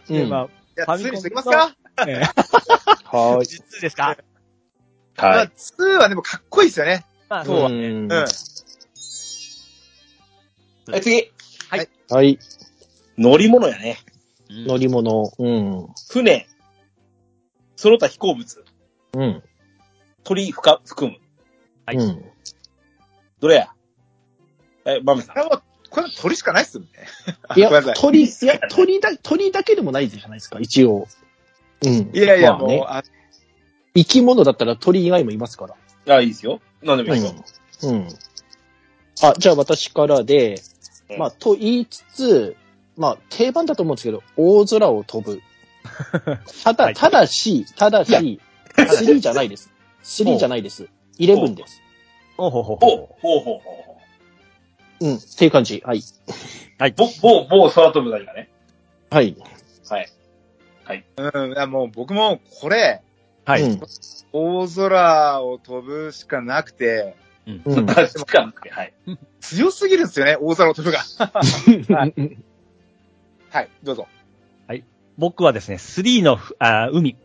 [0.09, 0.29] うん。
[0.29, 1.75] まいや、ファミコン2にしときますか？
[1.95, 4.17] あ、えはー実ですか？
[5.17, 5.47] まあ、はい。
[5.47, 7.05] 2はでもかっこいいですよね。
[7.29, 7.45] まあ、い。
[7.45, 7.75] そうはね。
[7.89, 8.09] んうん。
[8.09, 8.25] は
[10.97, 11.31] い、次。
[12.09, 12.39] はい。
[13.17, 13.99] 乗り物やね。
[14.49, 15.31] 乗り物。
[15.37, 15.87] うん。
[16.09, 16.47] 船。
[17.75, 18.63] その他飛行物。
[19.13, 19.43] うん。
[20.23, 21.17] 鳥ふか含む。
[21.85, 22.25] はいうん。
[23.39, 23.73] どれや？
[24.85, 25.35] え、バメさん
[25.93, 26.91] これは鳥しかないっすもんね。
[27.55, 27.69] いや。
[27.93, 31.07] 鳥、いや、鳥だ、鳥だけでもないじゃないですか、一応。
[31.85, 32.09] うん。
[32.11, 33.03] いやいや、まあねもう、あ
[33.95, 35.67] 生き物だったら鳥以外もいますか
[36.07, 36.15] ら。
[36.15, 36.61] あ、いいですよ。
[36.81, 37.31] 何でもいいよ。
[37.83, 37.89] うん。
[37.89, 38.07] うん。
[39.21, 40.63] あ、じゃあ私からで、
[41.11, 42.55] うんまあ、と言いつつ、
[42.97, 45.43] まあ、定番だと思うんですけど、大空を飛ぶ。
[46.63, 48.41] ただ、はいただし、ただし、
[48.75, 49.69] 3じゃないです。
[50.03, 50.87] 3じゃないです。
[51.19, 51.83] 11です。
[52.39, 53.17] おほほほうほ。
[53.21, 53.92] ほうほうほうほう
[55.09, 55.81] ん、っていう感じ。
[55.85, 55.99] はい。
[55.99, 56.03] う。
[56.95, 58.49] ぼ、某、某空飛ぶだがね。
[59.09, 59.35] はい。
[59.89, 59.99] は
[60.95, 61.05] い。
[61.17, 63.01] うん、いやもう僕もこれ、
[63.45, 63.63] はい。
[63.63, 63.81] うん。
[64.31, 67.15] 大空を飛ぶしかなくて、
[67.47, 67.89] うん。
[67.89, 68.93] あ、しかもはい。
[69.39, 70.99] 強すぎるんですよね、大空を飛ぶが。
[73.49, 74.07] はい、どうぞ。
[75.17, 77.17] 僕はですね、3のふあ海、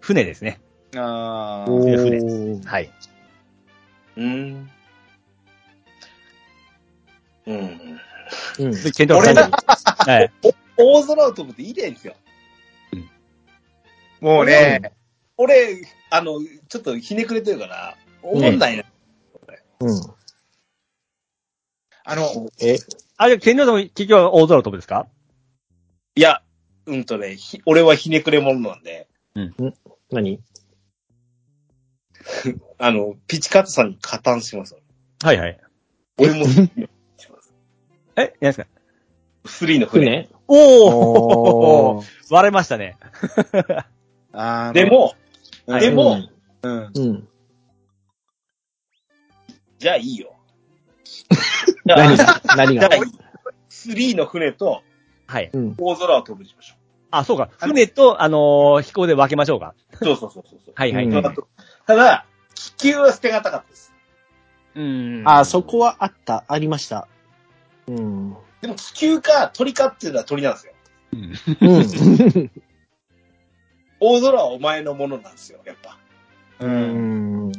[0.00, 0.60] 船ですね。
[0.96, 2.66] あおーー。
[2.66, 2.90] はい。
[4.16, 4.70] うーん。
[8.58, 8.66] うん。
[8.66, 8.82] うん。
[8.82, 9.54] で、ケンタロウさんに
[10.12, 10.30] はい。
[10.76, 12.14] 大空を飛ぶっていいですよ。
[14.20, 14.92] もうね、
[15.36, 18.84] 俺、あの、ちょっとひねくれてるから、思んないな。
[19.80, 20.00] うん。
[22.04, 22.76] あの、え、
[23.16, 25.06] あ、じゃあ、ケンタロウさんも結局は大空を飛ぶですか？
[26.14, 26.42] いや、
[26.86, 29.08] うんとね、ひ俺はひねくれ者なんで、
[30.10, 30.40] 何？
[32.78, 34.76] あの、ピチカットさんに加担します。
[35.22, 35.58] はいはい。
[36.18, 36.46] 俺も。
[38.20, 38.66] え何ですか
[39.44, 40.06] ？3の船。
[40.06, 40.28] 船？
[40.48, 42.96] おー割れましたね。
[44.32, 45.14] あので、も、
[45.66, 46.16] うんでも、
[46.62, 46.90] うん。
[46.94, 47.28] うん。
[49.78, 50.34] じゃあいいよ。
[51.84, 52.42] 何が？
[52.56, 52.88] 何が？
[52.88, 53.12] じゃあいい。
[53.70, 54.82] 3の船と
[55.26, 55.50] はい。
[55.52, 55.74] うん。
[55.78, 56.74] 大空を飛ぶにしましょ
[57.12, 57.50] あ、そうか。
[57.58, 59.74] 船と、あのー飛行で分けましょうか。
[60.02, 60.58] そうそうそうそう。
[60.74, 61.04] はいはい。
[61.04, 61.22] うんうん
[61.86, 63.92] ただ、気球は捨てがたかったです。
[64.76, 65.22] うん。
[65.24, 67.08] あ、そこはあった、ありました。
[67.86, 68.36] うん。
[68.60, 70.72] でも気球か鳥かっていうのは鳥なんですよ。
[71.12, 72.50] うん。
[74.00, 75.98] 大空はお前のものなんですよ、やっぱ。
[76.60, 76.66] う。
[76.66, 77.52] うんん。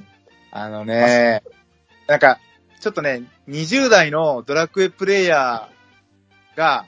[0.52, 1.44] あのね、
[2.08, 2.40] なんか、
[2.80, 6.86] ちょっとね、20代のドラクエプレイヤーが、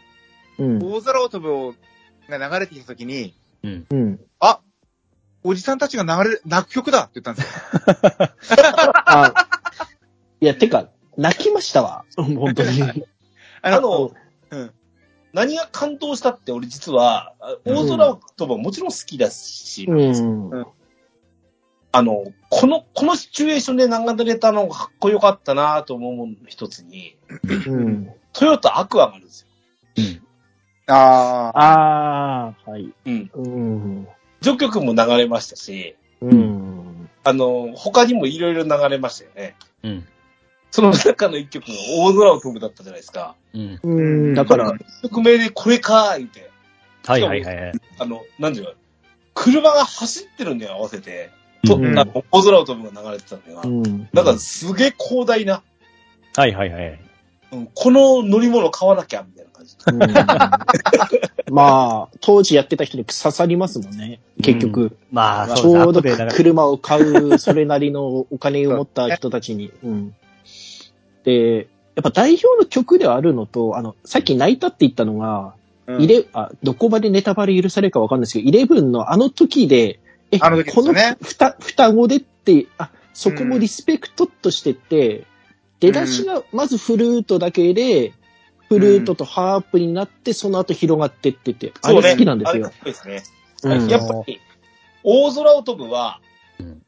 [0.57, 0.79] うん。
[0.79, 1.75] 大空を飛ぶを
[2.29, 4.19] が流れてきたときに、うん。
[4.39, 4.59] あ
[5.43, 8.59] おじさんたちが流れる、泣く曲だって言ったんですよ。
[9.05, 9.33] あ、
[10.39, 12.05] いや、てか、泣きましたわ。
[12.15, 13.05] 本当に。
[13.63, 14.11] ああの、
[14.51, 14.71] うん。
[15.33, 20.65] 何が感動したって俺実は、あ大空を飛ぶはもちろん好きだし、うん。
[21.91, 27.17] あの、この、このシチュエーションで流れたのがかっこよかったなと思うものの一つに、
[27.67, 28.11] うん。
[28.33, 29.47] トヨタアクアがあるんですよ。
[30.87, 31.59] ああ。
[31.59, 32.93] ああ、はい。
[33.05, 33.31] うん。
[33.33, 34.07] うん。
[34.41, 37.09] 序曲も流れましたし、うん。
[37.23, 39.55] あの、他にもいろいろ流れましたよね。
[39.83, 40.07] うん。
[40.73, 43.35] その中の一曲が大空を飛ぶだったじゃないですか。
[43.53, 43.79] うん。
[43.83, 44.01] う
[44.31, 44.33] ん。
[44.33, 46.49] だから、曲名でこれかー言って、
[47.05, 47.73] はいはいはいはい。
[47.99, 48.71] あの、なんていうの、
[49.35, 51.29] 車が走ってるんだよ、合わせて。
[51.63, 53.67] と、うんあの大空を飛ぶが流れてたんだよう。
[53.67, 54.09] ん。
[54.15, 55.61] だからすげえ広大な、
[56.35, 56.99] はいはいはい。
[57.51, 59.77] うん、この乗り物買わなきゃ、みたいな感じ。
[59.85, 64.21] うん まあ、当時やってた人に刺さりますもんね。
[64.41, 64.97] 結局。
[65.11, 69.71] まあ、ちそうですょうど後でだから車を買う、それなりのお金を持った人たちに。
[69.83, 70.15] うん。
[71.23, 75.55] で、やっぱ代表の曲ではあるのと、あの、さっき泣いたって言ったのが、
[75.85, 79.99] うんイレ、あ、どこまでネタバレ許されるかわかんないですけど、イレブンのあの時で、
[80.31, 85.25] え、あの時ですこのふた、双子でって、あ、そこもリスペクトとしてて、
[85.81, 88.13] 出だしがまずフルートだけで、
[88.69, 92.71] フルートとハープになって、その後広がってってて、あれ好きなんですよあれかっ。
[92.71, 93.23] こいいですね。
[93.63, 94.39] うんやっぱり、
[95.03, 96.21] 大空を飛ぶは、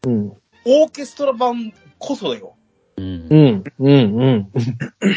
[0.05, 0.33] うん。
[0.65, 2.54] オーケストラ版こそよ。
[2.97, 3.35] うんう。
[3.35, 3.63] ん。
[3.79, 4.21] うん。
[4.21, 4.51] うん。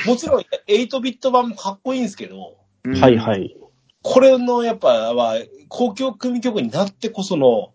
[0.07, 2.57] もちろん、8ビット版もかっこいいんですけど、
[3.01, 3.57] はいはい。
[4.03, 5.37] これのやっぱ、は、
[5.68, 7.72] 公共組曲になってこその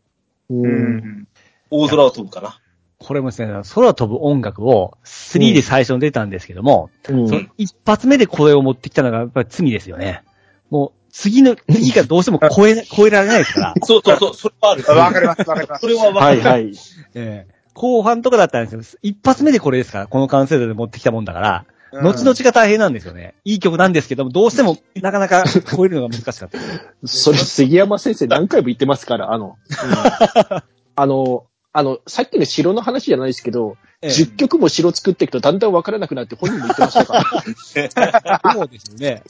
[0.49, 0.54] う。
[0.54, 1.28] うんん。
[1.70, 2.60] 大空を飛ぶかな。
[2.99, 10.24] これもですね、空飛ぶ音楽を3で最初に出たんですけども、うんその一発目でこれを持ってきたのがやっぱり罪ですよね。
[10.70, 13.74] もう、次の、次がどうしても超え、超えられないですから。
[13.84, 14.84] そうそうそう、それはある。
[14.99, 15.82] わかります、わかります。
[15.82, 16.41] それはわかる。
[16.41, 16.74] はいはい。
[17.16, 18.99] ええ後半とかだったんですよ。
[19.01, 21.65] 一発目でこれですから、この完成度で持ってきたもんだから、
[22.01, 23.36] 後々が大変なんですよね。
[23.45, 26.57] いい曲なんですけども、どうしてもなかなか超えるのが難しかった。
[27.05, 29.57] それ杉山先生何回も言ってますから、あの、
[30.95, 37.24] あの、あの、さっきの城の話じゃないですけど、ええ10曲も城作っていくとだんだん分からなくなって本人も言ってましたから。
[38.53, 39.24] そうですよね。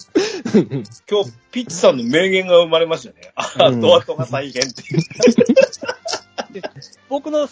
[1.10, 3.32] 今日、ピッチさんの名言が生まれましたね。
[3.36, 5.04] あ、うんドアトが大変っていう。
[7.08, 7.48] 僕の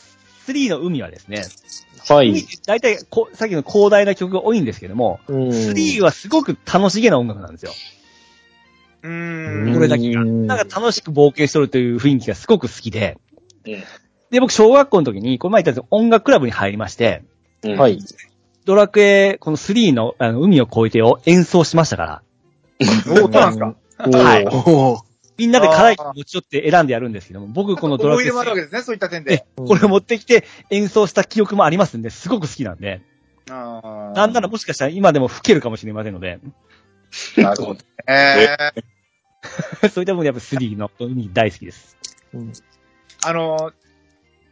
[0.48, 1.46] 3の海はですね、
[2.08, 2.46] 海はい。
[2.66, 7.72] 大体こ、さっきの広大な曲が多いんですけども、うん3はすごく楽しげな音楽なんですよ。
[9.04, 9.74] ううんん。
[9.74, 10.22] これだけが。
[10.22, 13.18] うんなんか楽しく冒険しとるという雰囲気がすごく好きで、
[13.66, 13.84] うん
[14.32, 17.24] で、僕、小学校の時に、この前言った音楽クラブに入りまして、
[17.64, 18.00] うんはい。
[18.64, 22.22] ドラクエ、この3のあの海を越えてを演奏しましたから、
[22.80, 23.76] おそうなんですか
[24.18, 24.46] はい
[25.42, 29.44] みんなで課題持ち寄って選んでやるんですけども、僕このドラクエ思い入れもあるわけですね、そういった点で。
[29.56, 33.02] これを持ってきて演奏した記憶もありますんで、すごく好きなんで、
[33.50, 36.40] あーなんならもしかしたら今でも吹けるかもしれませんので、
[37.38, 37.80] なるほど。
[38.08, 41.98] えー、そういったものでやっぱ3の海大好きです。
[43.26, 43.72] あの、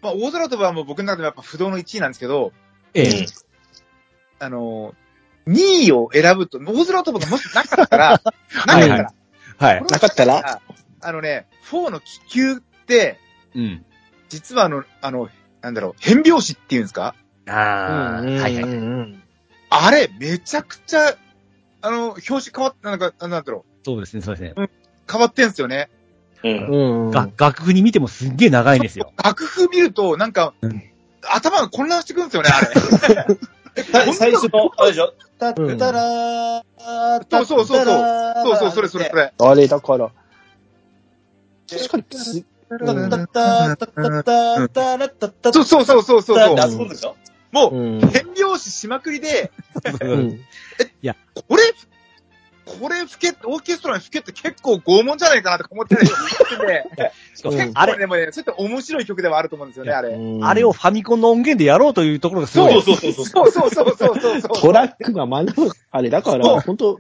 [0.02, 2.52] まあ、大空飛ぶはもう僕の中でもやっぱ不動の1位なんですけど、
[2.96, 3.26] ええ。
[4.40, 4.96] あの、
[5.48, 8.22] 2位を選ぶと、大空飛ぶがもしなかったら、
[8.66, 9.14] なかったら、
[9.60, 9.86] はいはい。
[9.86, 10.62] なかったら？
[11.02, 12.56] あのね、4の気球っ
[12.88, 13.20] て、
[13.56, 13.86] うん。
[14.30, 15.30] 実はあの、あの、
[15.62, 17.16] なんだろう、変拍子っていうんですか？
[17.48, 18.56] ああ、はいはい。
[18.64, 19.24] うん
[19.72, 21.16] あれ、めちゃくちゃ、
[21.82, 24.70] あの、表紙変わっなんか、なんだろう、そうですね、そうですね。
[25.12, 25.90] 変わってんすよね。
[26.44, 27.06] うん。
[27.06, 27.12] うん。
[27.12, 29.14] が楽譜に見てもすっげえ長いんですよ。
[29.24, 30.84] 楽譜見ると、なんか、うん
[31.32, 33.28] 頭が混乱してくるんですよね、あれ。
[33.92, 35.14] さ最初の、あれでしょ？
[35.40, 36.64] たうんたらー、
[37.30, 37.96] そうそうそうそう。
[38.44, 39.34] そうそう、それそれそれ。
[39.38, 40.12] あれだから。
[41.70, 43.28] 確かにす、たたた
[43.78, 46.62] たたたたらたたそうそうそうそうそうそうで。
[46.62, 47.16] 遊ぶんでしょ
[47.52, 48.00] もう、うん。
[48.02, 49.52] 変拍子しまくりで、
[50.02, 50.40] うん
[51.48, 51.64] これ、
[52.80, 56.06] これ吹け、オーケストラに吹けって結構拷問じゃないかなとか思ってて、
[57.36, 60.16] しかもうんあれ、でもね、ちょっと面白い曲ではあると思うんですよね、あれ。
[60.42, 62.74] あれをファミコンの音源でやろうというところがすごい。
[62.74, 63.26] そうそうそうそう。
[63.26, 64.62] そうそうそうそうそうそう。
[64.62, 67.00] トラックが学ぶ、あれだかそうら、本当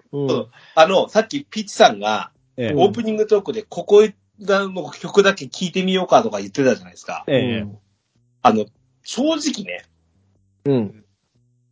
[0.75, 4.05] あの、さっきピッチさんが、ええオープニングトークでここ
[4.39, 7.23] の曲だけ聴いてみようかとか言ってたじゃないですか。
[7.27, 7.77] うええん。
[8.41, 8.65] あの、
[9.03, 9.85] 正直ね、
[10.65, 11.05] うん。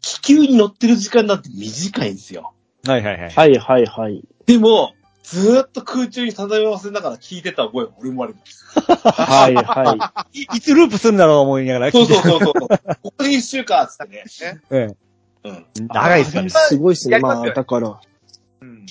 [0.02, 2.54] 気球に乗ってる時間なんて短いんですよ。
[2.86, 3.30] はいはいはい。
[3.30, 4.24] はいはいはい。
[4.46, 8.66] でも、ずーっと空中に漂わせながら聞いてた覚えも俺もあります。
[8.80, 12.54] はいは いつループするんだろう思いながらそうそうそうそう。
[13.04, 14.24] ここで一週間っつってね。
[14.72, 14.96] え
[15.44, 15.54] うん。
[15.54, 16.50] え長いですよねい。。
[16.52, 17.20] すごいですね。
[17.20, 18.00] まあ、だから、
[18.62, 18.86] うん。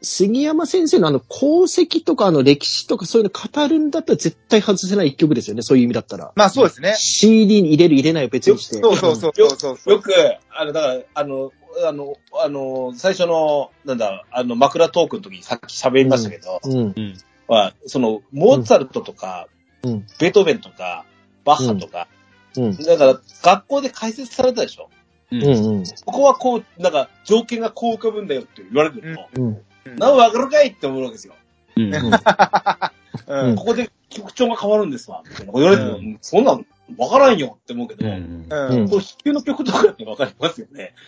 [0.00, 5.62] 杉山先生のあの、功績とかあの、歴史とかそういうの語るんだったら絶対外せない一曲ですよね。
[5.62, 6.32] そういう意味だったら。
[6.36, 6.94] まあそうですね。
[6.96, 8.78] CD に入れる入れないを別にして。
[8.78, 9.94] そうそうそうそうそうそう。
[9.94, 10.12] よく、
[10.50, 11.50] あの、だから、あの、
[11.86, 16.72] あの、あの、最初の、なんだ、あの、枕トークの時にさっき喋りましたけど、うん。
[16.78, 17.18] うん。
[17.48, 19.48] は、その、モーツァルトとか、
[19.82, 21.04] うんベートーベンとか、
[21.44, 22.08] バッハとか、
[22.56, 22.76] うん。
[22.76, 24.88] だから、学校で解説されたでしょ？
[25.30, 25.36] う。
[25.36, 25.46] うんん。
[25.46, 25.84] うん。
[26.06, 29.44] ここはこう、なんか、条件がこう浮かぶんだよって言われるの、うん。
[29.44, 31.34] うんなんわかるかいって思うわけですよ。
[31.76, 31.94] うん。
[31.94, 32.10] うん
[33.26, 35.22] うんここで曲調が変わるんですわ。
[35.28, 36.66] みたいなこと言われても、うそんなん
[36.98, 38.46] わからんよって思うけど、うん。
[38.48, 40.94] うんうんこれ、飛球の曲とかってわかりますよね。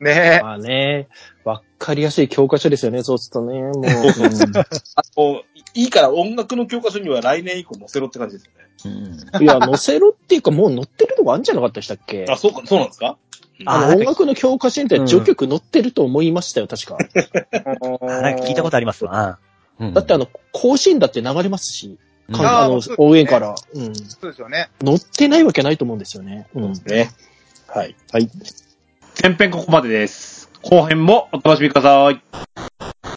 [0.00, 1.08] ねまあね、
[1.44, 3.60] わかりやすい教科書ですよね、そうするとね。
[3.60, 3.84] もう。
[4.96, 5.42] あの、
[5.74, 8.64] いいから音楽の教科書には来年以降載せろって感じですよね。
[9.36, 12.26] うんいや、載せろっていうか、もう載ってるとこあるんじゃなかったでしたっけ？
[12.28, 13.16] あ、そうか、そうなんですか？
[13.66, 16.98] あの、音楽の教科書にって序曲載ってると思いましたよ、確か。
[18.00, 19.38] あなんか聞いたことありますわ。
[19.78, 21.98] うんだってあの、甲子園だって流れますし、
[22.28, 23.54] うんかあのあーそうですね応援から。
[23.74, 23.94] うん。
[23.94, 24.70] そうですよね。
[24.84, 26.46] 載ってないわけないと思うんですよね。
[26.54, 26.72] うん。
[26.86, 27.10] ね。
[27.66, 27.94] はい。
[28.12, 28.30] はい。
[29.22, 30.50] 前編ここまでです。
[30.62, 32.73] 後編もお楽しみください。